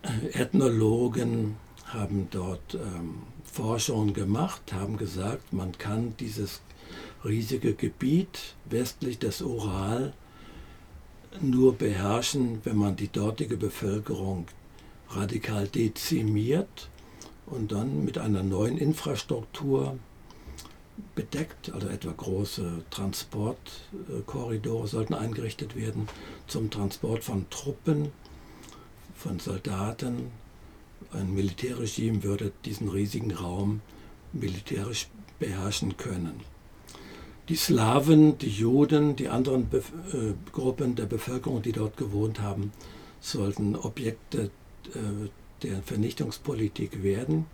[0.03, 6.63] äh, Ethnologen haben dort ähm, Forschungen gemacht, haben gesagt, man kann dieses
[7.25, 10.13] riesige Gebiet westlich des Ural
[11.41, 14.47] nur beherrschen, wenn man die dortige Bevölkerung
[15.11, 16.89] radikal dezimiert
[17.47, 19.99] und dann mit einer neuen Infrastruktur
[21.15, 26.09] bedeckt, also etwa große Transportkorridore sollten eingerichtet werden
[26.47, 28.13] zum Transport von Truppen,
[29.15, 30.31] von Soldaten.
[31.13, 33.81] Ein Militärregime würde diesen riesigen Raum
[34.33, 36.41] militärisch beherrschen können.
[37.49, 42.73] Die Slawen, die Juden, die anderen Be äh, Gruppen der Bevölkerung, die dort gewohnt haben,
[43.21, 44.51] sollten Objekte
[44.95, 45.29] äh,
[45.63, 47.47] der Vernichtungspolitik werden.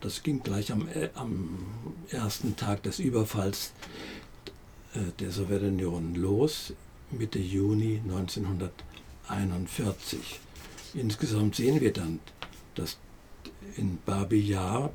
[0.00, 1.58] Das ging gleich am, äh, am
[2.10, 3.72] ersten Tag des Überfalls
[4.94, 6.72] äh, der Sowjetunion los,
[7.10, 10.40] Mitte Juni 1941.
[10.94, 12.20] Insgesamt sehen wir dann,
[12.74, 12.98] dass
[13.76, 14.92] in Babi Yar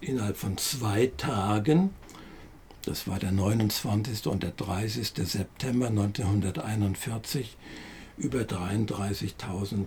[0.00, 1.90] innerhalb von zwei Tagen,
[2.82, 4.26] das war der 29.
[4.26, 5.12] und der 30.
[5.26, 7.56] September 1941,
[8.16, 9.86] über 33.000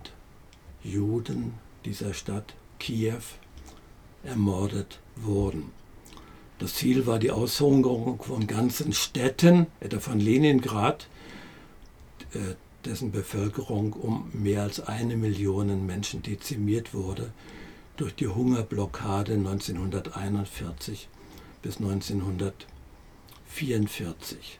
[0.84, 1.54] Juden
[1.86, 3.22] dieser Stadt Kiew
[4.24, 5.72] ermordet wurden.
[6.60, 11.08] Das Ziel war die Aushungerung von ganzen Städten, etwa von Leningrad,
[12.34, 17.32] äh, dessen Bevölkerung um mehr als eine Million Menschen dezimiert wurde
[17.98, 21.10] durch die Hungerblockade 1941
[21.62, 24.60] bis 1944.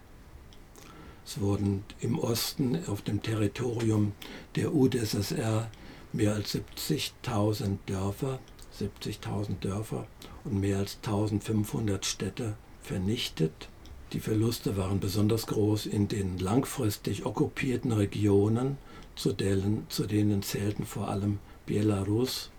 [1.26, 4.14] Es wurden im Osten auf dem Territorium
[4.56, 5.70] der UdSSR
[6.14, 8.40] mehr als 70.000 Dörfer,
[8.80, 10.08] 70.000 Dörfer
[10.44, 13.70] und mehr als 1500 Städte vernichtet.
[14.14, 18.78] Die Verluste waren besonders groß in den langfristig okkupierten Regionen,
[19.16, 22.52] zu denen, zu denen zählten vor allem Belarus,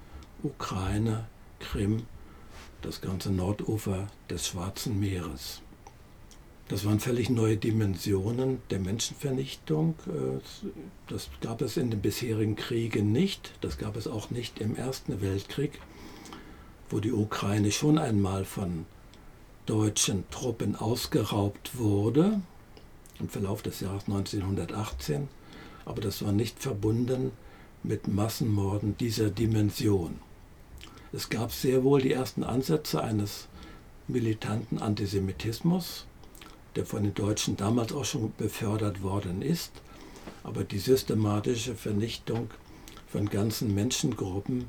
[0.42, 1.26] Ukraine,
[1.60, 2.02] Krim,
[2.82, 5.62] das ganze Nordufer des Schwarzen Meeres.
[6.68, 9.94] Das waren völlig neue Dimensionen der Menschenvernichtung.
[10.06, 10.40] Äh,
[11.08, 13.54] das gab es in den bisherigen Kriegen nicht.
[13.62, 15.80] Das gab es auch nicht im Ersten Weltkrieg,
[16.90, 18.84] wo die Ukraine schon einmal von
[19.64, 22.40] deutschen Truppen ausgeraubt wurde
[23.18, 25.28] im Verlauf des Jahres 1918.
[25.86, 27.32] Aber das war nicht verbunden
[27.82, 30.18] mit Massenmorden dieser Dimension.
[31.12, 33.48] Es gab sehr wohl die ersten Ansätze eines
[34.06, 36.06] militanten Antisemitismus,
[36.78, 39.72] der von den Deutschen damals auch schon befördert worden ist,
[40.44, 42.50] aber die systematische Vernichtung
[43.08, 44.68] von ganzen Menschengruppen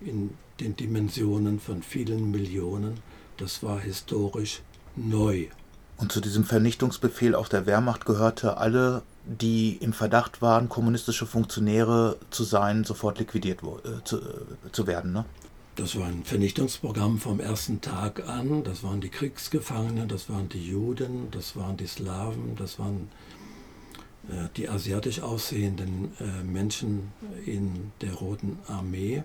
[0.00, 3.00] in den Dimensionen von vielen Millionen,
[3.36, 4.62] das war historisch
[4.96, 5.48] neu.
[5.98, 12.16] Und zu diesem Vernichtungsbefehl auch der Wehrmacht gehörte, alle, die im Verdacht waren, kommunistische Funktionäre
[12.30, 14.22] zu sein, sofort liquidiert äh, zu, äh,
[14.72, 15.12] zu werden.
[15.12, 15.26] Ne?
[15.76, 18.64] Das war ein Vernichtungsprogramm vom ersten Tag an.
[18.64, 23.08] Das waren die Kriegsgefangenen, das waren die Juden, das waren die Slawen, das waren
[24.28, 27.12] äh, die asiatisch aussehenden äh, Menschen
[27.46, 29.22] in der Roten Armee.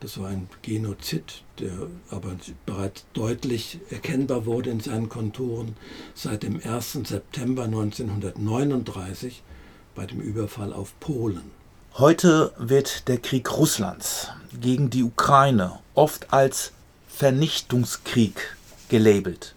[0.00, 5.76] Das war ein Genozid, der aber bereits deutlich erkennbar wurde in seinen Konturen
[6.14, 7.00] seit dem 1.
[7.04, 9.42] September 1939
[9.94, 11.50] bei dem Überfall auf Polen.
[11.98, 16.72] Heute wird der Krieg Russlands gegen die Ukraine oft als
[17.06, 18.56] Vernichtungskrieg
[18.88, 19.54] gelabelt.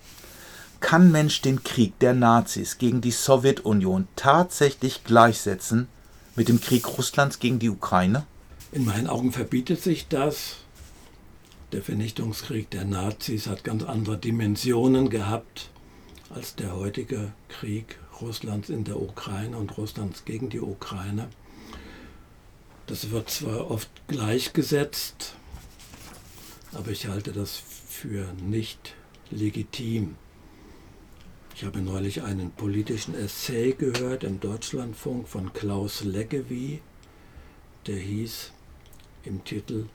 [0.79, 5.87] Kann Mensch den Krieg der Nazis gegen die Sowjetunion tatsächlich gleichsetzen
[6.35, 8.27] mit dem Krieg Russlands gegen die Ukraine?
[8.71, 10.57] In meinen Augen verbietet sich das.
[11.71, 15.71] Der Vernichtungskrieg der Nazis hat ganz andere Dimensionen gehabt
[16.29, 21.29] als der heutige Krieg Russlands in der Ukraine und Russlands gegen die Ukraine.
[22.87, 25.35] Das wird zwar oft gleichgesetzt,
[26.71, 28.95] aber ich halte das für nicht
[29.29, 30.15] legitim.
[31.53, 36.81] Ich habe neulich einen politischen Essay gehört im Deutschlandfunk von Klaus Leggevi,
[37.87, 38.53] der hieß
[39.25, 39.87] im Titel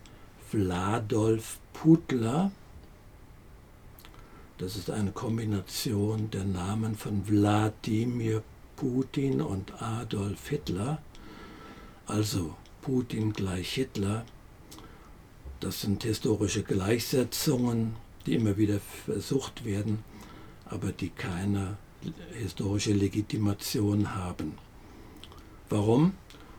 [0.51, 2.53] Vladolf Putler.
[4.59, 8.43] Das ist eine Kombination der Namen von Wladimir
[8.77, 11.01] Putin und Adolf Hitler.
[12.07, 14.27] Also Putin gleich Hitler.
[15.61, 17.95] Das sind historische Gleichsetzungen,
[18.27, 20.03] die immer wieder versucht werden,
[20.66, 21.77] aber die keine
[22.35, 24.59] historische Legitimation haben.
[25.71, 26.14] Warum?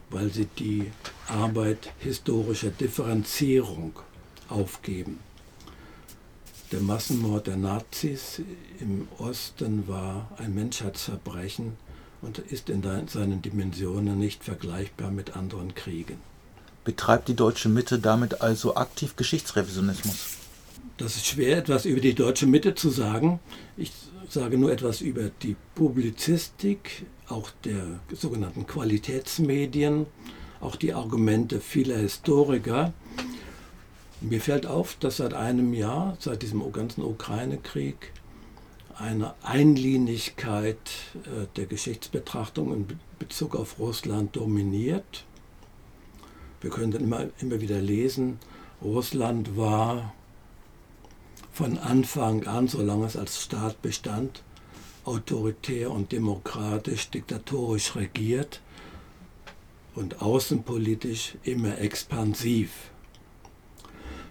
[0.10, 0.92] Weil sie die
[1.28, 4.00] Arbeit historischer Differenzierung
[4.48, 5.20] aufgeben.
[6.72, 8.42] Der Massenmord der Nazis
[8.80, 11.78] im Osten war ein Menschheitsverbrechen,
[12.24, 16.18] und ist in seinen Dimensionen nicht vergleichbar mit anderen Kriegen.
[16.84, 20.38] Betreibt die deutsche Mitte damit also aktiv Geschichtsrevisionismus?
[20.98, 23.40] Das ist schwer, etwas über die deutsche Mitte zu sagen.
[23.78, 23.92] Ich
[24.30, 30.06] sage nur etwas über die Publizistik, auch der sogenannten Qualitätsmedien,
[30.60, 32.94] auch die Argumente vieler Historiker.
[34.22, 38.12] Mir fällt auf, dass seit einem Jahr, seit diesem ganzen Ukraine-Krieg,
[38.98, 40.78] eine Einlinigkeit
[41.26, 45.26] äh, der Geschichtsbetrachtung in Bezug auf Russland dominiert.
[46.62, 48.40] Wir können dann immer, immer wieder lesen,
[48.82, 50.14] Russland war
[51.52, 54.44] von Anfang an, solange es als Staat bestand,
[55.06, 58.62] autoritär und demokratisch, diktatorisch regiert
[59.96, 62.72] und außenpolitisch immer expansiv.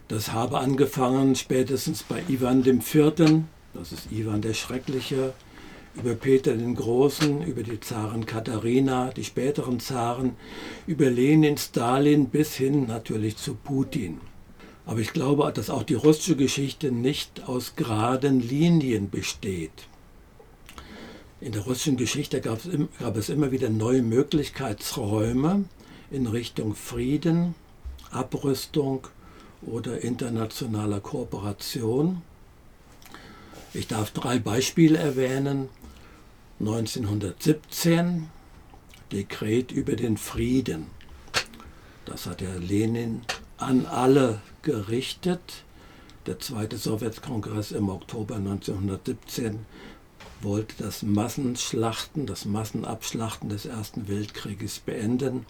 [0.08, 5.32] Das habe angefangen spätestens bei Ivan IV., das ist Ivan der Schreckliche,
[5.94, 10.36] über Peter den Großen, über die Zarin Katharina, die späteren Zaren,
[10.86, 14.20] über Lenin, Stalin bis hin natürlich zu Putin.
[14.86, 19.86] Aber ich glaube, dass auch die russische Geschichte nicht aus geraden Linien besteht.
[21.40, 25.64] In der russischen Geschichte gab es, gab es immer wieder neue Möglichkeitsräume
[26.10, 27.54] in Richtung Frieden,
[28.10, 29.06] Abrüstung
[29.62, 32.22] oder internationaler Kooperation.
[33.74, 35.70] Ich darf drei Beispiele erwähnen.
[36.60, 38.28] 1917
[39.12, 40.86] Dekret über den Frieden.
[42.04, 43.22] Das hat der Lenin
[43.56, 45.64] an alle gerichtet.
[46.26, 49.60] Der zweite Sowjetkongress im Oktober 1917
[50.42, 55.46] wollte das Massenschlachten, das Massenabschlachten des Ersten Weltkrieges beenden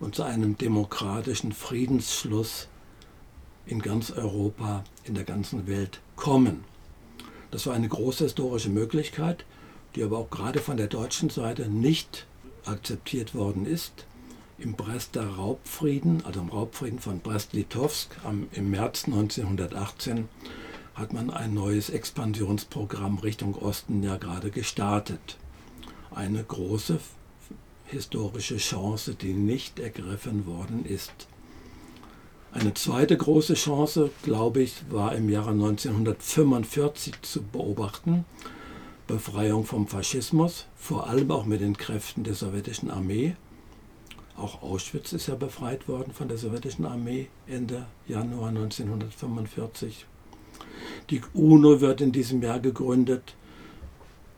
[0.00, 2.68] und zu einem demokratischen Friedensschluss
[3.66, 6.64] in ganz Europa, in der ganzen Welt kommen.
[7.50, 9.44] Das war eine große historische Möglichkeit,
[9.94, 12.26] die aber auch gerade von der deutschen Seite nicht
[12.66, 14.04] akzeptiert worden ist.
[14.58, 18.16] im Brester Raubfrieden, also im Raubfrieden von Brest-Litovsk
[18.52, 20.28] im März 1918,
[20.94, 25.38] hat man ein neues Expansionsprogramm Richtung Osten ja gerade gestartet.
[26.10, 26.98] Eine große
[27.86, 31.28] historische Chance, die nicht ergriffen worden ist.
[32.50, 38.24] Eine zweite große Chance, glaube ich, war im Jahre 1945 zu beobachten.
[39.06, 43.36] Befreiung vom Faschismus, vor allem auch mit den Kräften der sowjetischen Armee.
[44.36, 50.06] Auch Auschwitz ist ja befreit worden von der sowjetischen Armee Ende Januar 1945.
[51.10, 53.34] Die UNO wird in diesem Jahr gegründet.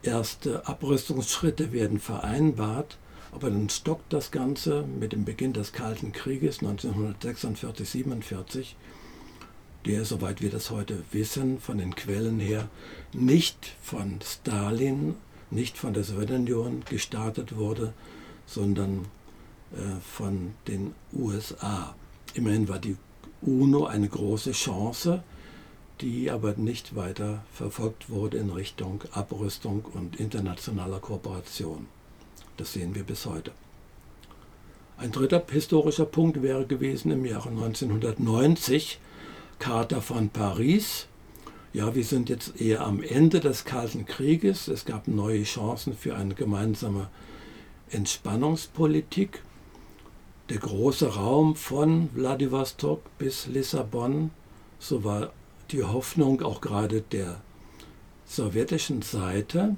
[0.02, 2.98] Erste Abrüstungsschritte werden vereinbart,
[3.32, 8.74] aber dann stockt das Ganze mit dem Beginn des Kalten Krieges 1946-47,
[9.86, 12.68] der, soweit wir das heute wissen, von den Quellen her
[13.12, 15.14] nicht von Stalin,
[15.50, 17.94] nicht von der Sowjetunion gestartet wurde,
[18.46, 19.06] sondern
[19.72, 21.94] äh, von den USA.
[22.34, 22.96] Immerhin war die
[23.42, 25.24] UNO eine große Chance,
[26.00, 31.86] die aber nicht weiter verfolgt wurde in Richtung Abrüstung und internationaler Kooperation.
[32.60, 33.52] Das sehen wir bis heute.
[34.98, 39.00] Ein dritter historischer Punkt wäre gewesen im Jahre 1990,
[39.58, 41.06] Charta von Paris.
[41.72, 44.68] Ja, wir sind jetzt eher am Ende des Kalten Krieges.
[44.68, 47.08] Es gab neue Chancen für eine gemeinsame
[47.88, 49.40] Entspannungspolitik.
[50.50, 54.32] Der große Raum von Vladivostok bis Lissabon,
[54.78, 55.32] so war
[55.70, 57.40] die Hoffnung auch gerade der
[58.26, 59.76] sowjetischen Seite,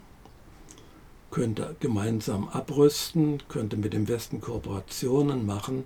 [1.33, 5.85] könnte gemeinsam abrüsten, könnte mit dem Westen Kooperationen machen,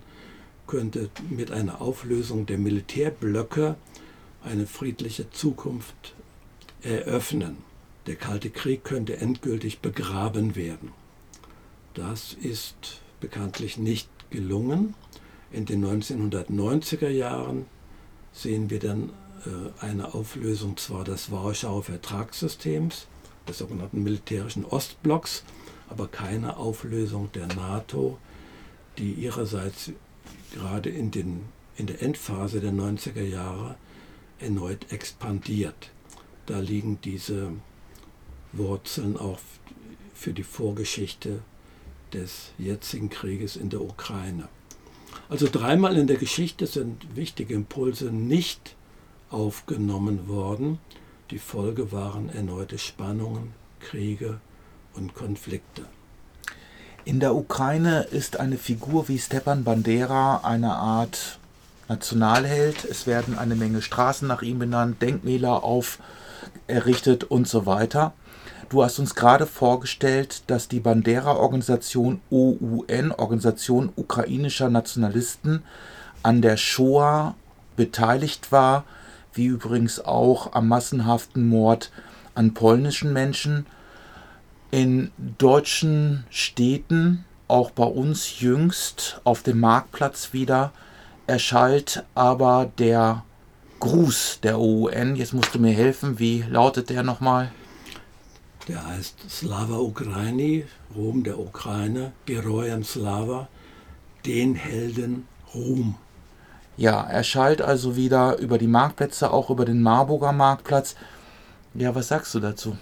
[0.67, 3.75] könnte mit einer Auflösung der Militärblöcke
[4.43, 6.13] eine friedliche Zukunft
[6.83, 7.57] eröffnen.
[8.07, 10.91] Der Kalte Krieg könnte endgültig begraben werden.
[11.93, 14.93] Das ist bekanntlich nicht gelungen.
[15.51, 17.65] In den 1990er Jahren
[18.33, 19.11] sehen wir dann
[19.45, 23.07] äh, eine Auflösung zwar des Warschauer Vertragssystems,
[23.47, 25.43] des sogenannten militärischen Ostblocks,
[25.89, 28.17] aber keine Auflösung der NATO,
[28.97, 29.91] die ihrerseits
[30.53, 31.41] gerade in, den,
[31.77, 33.75] in der Endphase der 90er Jahre
[34.39, 35.91] erneut expandiert.
[36.45, 37.51] Da liegen diese
[38.53, 39.39] Wurzeln auch
[40.13, 41.41] für die Vorgeschichte
[42.13, 44.47] des jetzigen Krieges in der Ukraine.
[45.29, 48.75] Also dreimal in der Geschichte sind wichtige Impulse nicht
[49.29, 50.79] aufgenommen worden.
[51.29, 53.51] Die Folge waren erneute Spannungen,
[53.81, 54.39] Kriege
[54.93, 55.83] und Konflikte.
[57.03, 61.37] In der Ukraine ist eine Figur wie Stepan Bandera eine Art
[61.89, 62.85] Nationalheld.
[62.85, 65.99] Es werden eine Menge Straßen nach ihm benannt, Denkmäler auf
[66.67, 68.13] errichtet und so weiter.
[68.69, 75.63] Du hast uns gerade vorgestellt, dass die Bandera-Organisation OUN, Organisation ukrainischer Nationalisten,
[76.23, 77.35] an der Shoah
[77.75, 78.85] beteiligt war
[79.33, 81.91] wie übrigens auch am massenhaften Mord
[82.35, 83.65] an polnischen Menschen.
[84.71, 90.71] In deutschen Städten, auch bei uns jüngst auf dem Marktplatz wieder,
[91.25, 93.23] erschallt aber der
[93.79, 95.15] Gruß der OUN.
[95.15, 97.51] Jetzt musst du mir helfen, wie lautet der nochmal?
[98.67, 103.47] Der heißt Slava Ukraini, Ruhm der Ukraine, Geroyam Slava,
[104.25, 105.95] den Helden Ruhm.
[106.77, 110.95] Ja, er schallt also wieder über die Marktplätze, auch über den Marburger Marktplatz.
[111.73, 112.77] Ja, was sagst du dazu?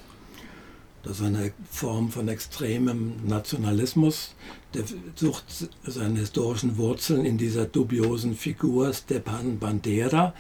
[1.03, 4.33] Das ist eine Form von extremem Nationalismus.
[4.73, 4.83] Der
[5.15, 5.45] sucht
[5.85, 10.33] seine historischen Wurzeln in dieser dubiosen Figur Stepan Bandera,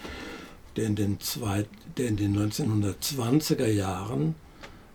[0.75, 1.65] der in den, zwei,
[1.97, 4.35] der in den 1920er Jahren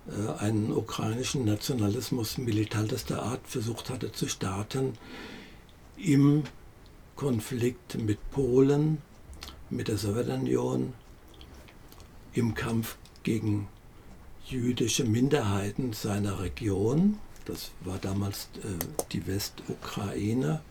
[0.08, 4.94] äh, einen ukrainischen Nationalismus militantester Art versucht hatte zu starten
[5.96, 6.42] im
[7.20, 9.02] Konflikt mit Polen,
[9.68, 10.94] mit der Sowjetunion,
[12.32, 13.68] im Kampf gegen
[14.46, 18.68] jüdische Minderheiten seiner Region, das war damals äh,
[19.12, 20.62] die Westukraine,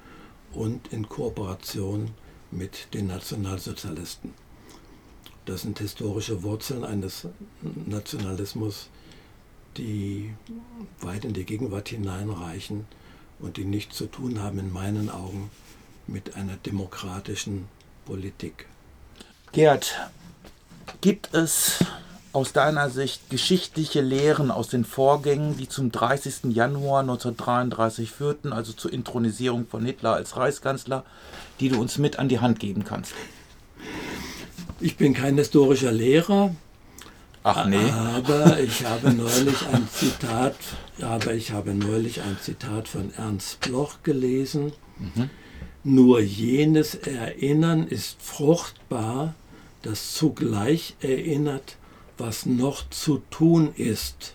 [0.52, 2.16] und in Kooperation
[2.50, 4.34] mit den Nationalsozialisten.
[5.46, 7.28] Das sind historische Wurzeln eines
[7.86, 8.90] Nationalismus,
[9.78, 10.34] die
[11.00, 12.88] weit in die Gegenwart hineinreichen
[13.38, 15.52] und die nichts zu tun haben in meinen Augen
[16.12, 17.68] mit einer demokratischen
[18.06, 18.68] Politik.
[19.52, 19.96] Gerd,
[21.02, 21.84] gibt es
[22.32, 26.54] aus deiner Sicht geschichtliche Lehren aus den Vorgängen, die zum 30.
[26.56, 31.04] Januar 1933 führten, also zur Intronisierung von Hitler als Reichskanzler,
[31.60, 33.14] die du uns mit an die Hand geben kannst?
[34.80, 36.56] Ich bin kein historischer Lehrer.
[37.44, 37.90] Ach nee.
[37.90, 40.56] Aber ich habe neulich ein Zitat,
[41.02, 44.72] aber ich habe neulich ein Zitat von Ernst Bloch gelesen.
[45.00, 45.30] Mhm
[45.84, 49.36] nur jenes Erinnern ist fruchtbar,
[49.82, 51.78] das zugleich erinnert,
[52.18, 54.34] was noch zu tun ist.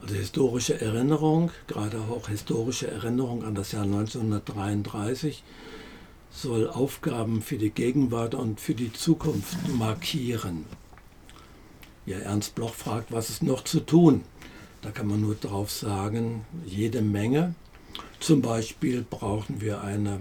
[0.00, 5.42] Also historische Erinnerung, gerade auch historische Erinnerung an das Jahr 1933,
[6.30, 10.64] soll Aufgaben für die Gegenwart und für die Zukunft markieren.
[12.04, 14.22] Ja, Ernst Bloch fragt, was ist noch zu tun?
[14.82, 17.54] Da kann man nur darauf sagen, jede Menge.
[18.20, 20.20] Zum Beispiel brauchen wir eine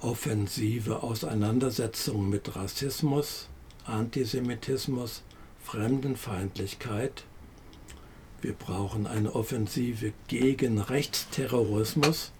[0.00, 3.48] offensive Auseinandersetzung mit Rassismus,
[3.84, 5.22] Antisemitismus,
[5.62, 7.24] Fremdenfeindlichkeit.
[8.40, 12.32] Wir brauchen eine Offensive gegen Rechtsterrorismus.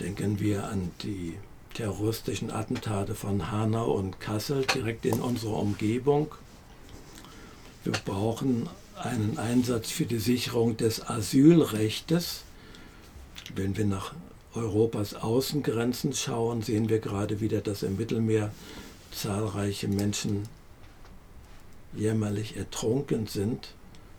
[0.00, 1.36] Denken wir an die
[1.74, 6.34] terroristischen Attentate von Hanau und Kassel direkt in unserer Umgebung.
[7.84, 12.44] Wir brauchen einen Einsatz für die Sicherung des Asylrechtes.
[13.54, 14.14] Wenn wir nach
[14.54, 18.52] Europas Außengrenzen schauen, sehen wir gerade wieder, dass im Mittelmeer
[19.10, 20.48] zahlreiche Menschen
[21.92, 23.74] jämmerlich ertrunken sind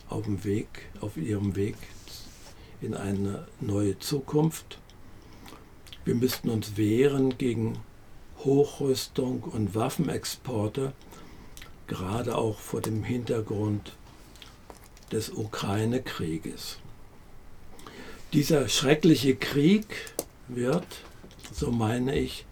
[0.09, 1.75] auf dem Weg, auf ihrem Weg
[2.81, 4.79] in eine neue Zukunft.
[6.03, 7.77] Wir müssten uns wehren gegen
[8.39, 10.91] Hochrüstung und Waffenexporte,
[11.87, 13.95] gerade auch vor dem Hintergrund
[15.11, 16.80] des Ukraine-Krieges.
[18.33, 19.85] Dieser schreckliche Krieg
[20.47, 20.87] wird,
[21.51, 22.45] so meine ich,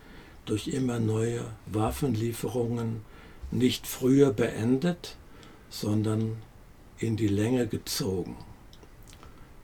[0.46, 3.02] durch immer neue Waffenlieferungen
[3.50, 5.16] nicht früher beendet,
[5.70, 6.36] sondern
[6.98, 8.36] in die Länge gezogen.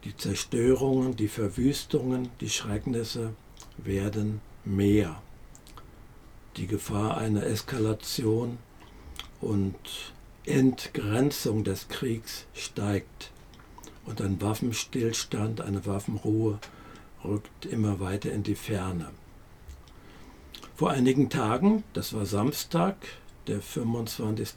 [0.05, 3.33] Die Zerstörungen, die Verwüstungen, die Schrecknisse
[3.77, 5.21] werden mehr.
[6.55, 8.57] Die Gefahr einer Eskalation
[9.41, 9.75] und
[10.45, 13.31] Entgrenzung des Kriegs steigt
[14.05, 16.59] und ein Waffenstillstand, eine Waffenruhe
[17.23, 19.09] rückt immer weiter in die Ferne.
[20.75, 22.97] Vor einigen Tagen, das war Samstag,
[23.47, 24.49] der 25.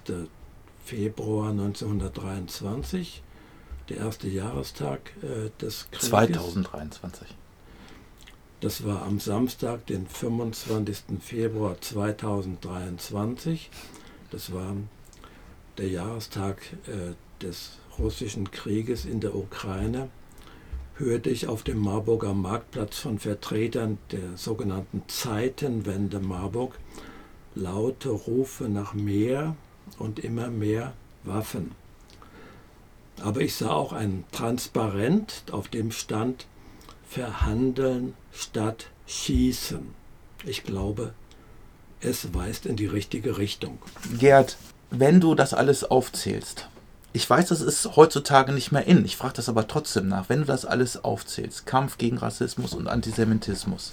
[0.84, 3.22] Februar 1923,
[3.88, 6.08] der erste Jahrestag äh, des Krieges.
[6.08, 7.28] 2023.
[8.60, 11.20] Das war am Samstag, den 25.
[11.20, 13.70] Februar 2023.
[14.30, 14.74] Das war
[15.76, 20.08] der Jahrestag äh, des russischen Krieges in der Ukraine.
[20.96, 26.78] Hörte ich auf dem Marburger Marktplatz von Vertretern der sogenannten Zeitenwende Marburg
[27.54, 29.56] laute Rufe nach mehr
[29.98, 30.92] und immer mehr
[31.24, 31.72] Waffen.
[33.20, 36.46] Aber ich sah auch ein Transparent, auf dem stand
[37.08, 39.94] Verhandeln statt Schießen.
[40.44, 41.14] Ich glaube,
[42.00, 43.78] es weist in die richtige Richtung.
[44.18, 44.56] Gerd,
[44.90, 46.68] wenn du das alles aufzählst,
[47.18, 50.38] ich weiß, das ist heutzutage nicht mehr in, ich frage das aber trotzdem nach, wenn
[50.38, 53.92] du das alles aufzählst, Kampf gegen Rassismus und Antisemitismus,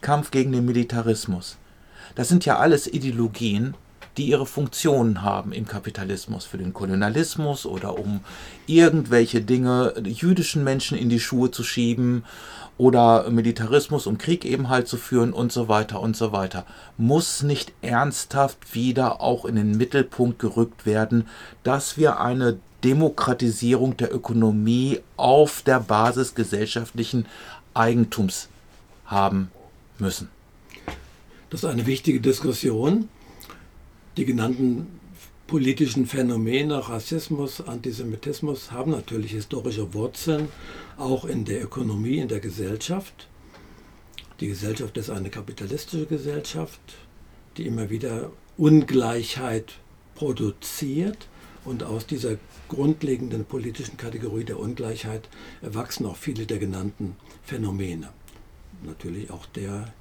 [0.00, 1.56] Kampf gegen den Militarismus,
[2.16, 3.74] das sind ja alles Ideologien,
[4.18, 8.20] die ihre Funktionen haben im Kapitalismus für den Kolonialismus oder um
[8.66, 12.24] irgendwelche Dinge jüdischen Menschen in die Schuhe zu schieben
[12.76, 16.66] oder Militarismus, um Krieg eben halt zu führen und so weiter und so weiter.
[16.96, 21.28] Muss nicht ernsthaft wieder auch in den Mittelpunkt gerückt werden,
[21.62, 27.26] dass wir eine Demokratisierung der Ökonomie auf der Basis gesellschaftlichen
[27.72, 28.48] Eigentums
[29.06, 29.50] haben
[29.98, 30.28] müssen.
[31.50, 33.08] Das ist eine wichtige Diskussion.
[34.18, 34.88] Die genannten
[35.46, 40.48] politischen Phänomene, Rassismus, Antisemitismus, haben natürlich historische Wurzeln,
[40.96, 43.28] auch in der Ökonomie, in der Gesellschaft.
[44.40, 46.80] Die Gesellschaft ist eine kapitalistische Gesellschaft,
[47.56, 49.74] die immer wieder Ungleichheit
[50.16, 51.28] produziert.
[51.64, 52.38] Und aus dieser
[52.68, 55.28] grundlegenden politischen Kategorie der Ungleichheit
[55.62, 57.14] erwachsen auch viele der genannten
[57.44, 58.08] Phänomene.
[58.84, 59.94] Natürlich auch der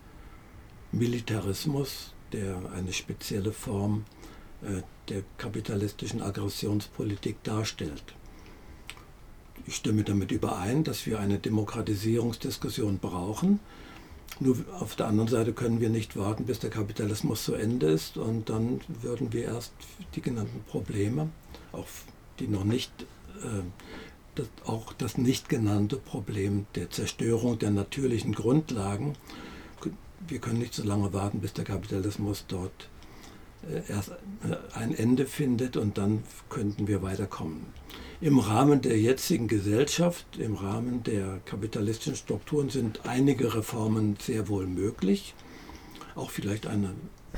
[0.92, 4.06] Militarismus, der eine spezielle Form
[4.62, 8.04] äh, der kapitalistischen Aggressionspolitik darstellt.
[9.66, 13.60] Ich stimme damit überein, dass wir eine Demokratisierungsdiskussion brauchen.
[14.40, 18.18] Nur auf der anderen Seite können wir nicht warten, bis der Kapitalismus zu Ende ist
[18.18, 19.74] und dann würden wir erst
[20.16, 21.30] die genannten Probleme,
[21.72, 21.88] auch
[22.40, 22.92] die noch nicht,
[23.44, 23.64] äh,
[24.36, 29.16] das, auch das nicht genannte Problem der Zerstörung der natürlichen Grundlagen
[30.28, 32.90] wir können nicht so lange warten, bis der Kapitalismus dort
[33.70, 34.16] äh, erst äh,
[34.74, 37.66] ein Ende findet und dann könnten wir weiterkommen.
[38.20, 44.66] Im Rahmen der jetzigen Gesellschaft, im Rahmen der kapitalistischen Strukturen sind einige Reformen sehr wohl
[44.66, 45.36] möglich.
[46.16, 46.96] Auch vielleicht eine,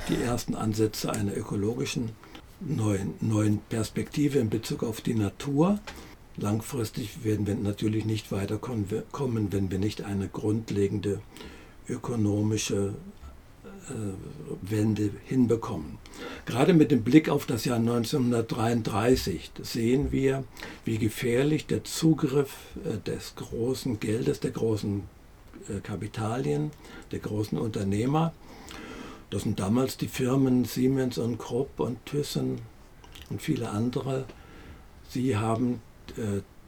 [0.07, 2.11] die ersten Ansätze einer ökologischen
[2.61, 5.80] neuen, neuen Perspektive in Bezug auf die Natur.
[6.38, 8.86] Langfristig werden wir natürlich nicht weiterkommen,
[9.51, 11.19] wenn wir nicht eine grundlegende
[11.90, 12.94] ökonomische
[13.90, 13.94] äh,
[14.62, 15.98] Wende hinbekommen.
[16.46, 20.44] Gerade mit dem Blick auf das Jahr 1933 sehen wir,
[20.86, 25.04] wie gefährlich der Zugriff äh, des großen Geldes, der großen
[25.70, 26.72] äh, Kapitalien,
[27.12, 28.34] der großen Unternehmer,
[29.30, 32.62] das sind damals die Firmen Siemens und Krupp und Thyssen
[33.30, 34.26] und viele andere,
[35.08, 35.82] sie haben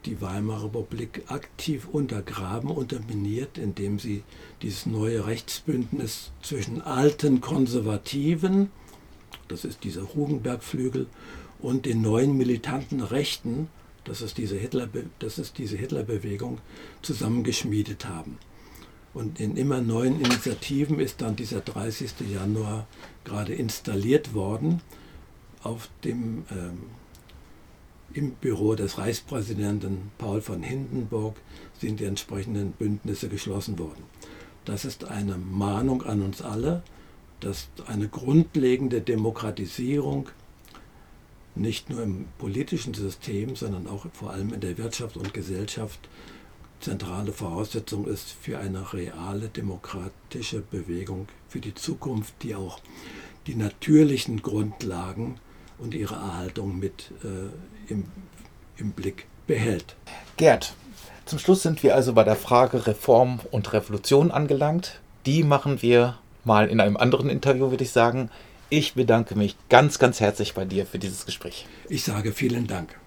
[0.04, 4.22] die Weimarer Republik aktiv untergraben, unterminiert, indem sie
[4.62, 8.70] dieses neue Rechtsbündnis zwischen alten Konservativen,
[9.48, 11.06] das ist dieser Hugenberg-Flügel,
[11.60, 13.68] und den neuen militanten Rechten,
[14.04, 14.88] das ist diese, Hitler,
[15.20, 16.58] das ist diese Hitlerbewegung,
[17.02, 18.38] zusammengeschmiedet haben.
[19.14, 22.12] Und in immer neuen Initiativen ist dann dieser 30.
[22.32, 22.86] Januar
[23.24, 24.80] gerade installiert worden
[25.62, 26.78] auf dem ähm,
[28.14, 31.36] im Büro des Reichspräsidenten Paul von Hindenburg
[31.78, 34.04] sind die entsprechenden Bündnisse geschlossen worden.
[34.64, 36.82] Das ist eine Mahnung an uns alle,
[37.40, 40.28] dass eine grundlegende Demokratisierung
[41.54, 46.08] nicht nur im politischen System, sondern auch vor allem in der Wirtschaft und Gesellschaft
[46.80, 52.80] zentrale Voraussetzung ist für eine reale demokratische Bewegung für die Zukunft, die auch
[53.46, 55.36] die natürlichen Grundlagen
[55.78, 57.48] und ihre Erhaltung mit äh,
[57.92, 58.04] im,
[58.76, 59.94] im Blick behält.
[60.36, 60.74] Gerd,
[61.24, 65.00] zum Schluss sind wir also bei der Frage Reform und Revolution angelangt.
[65.26, 68.30] Die machen wir mal in einem anderen Interview, würde ich sagen.
[68.68, 71.66] Ich bedanke mich ganz, ganz herzlich bei dir für dieses Gespräch.
[71.88, 73.01] Ich sage vielen Dank.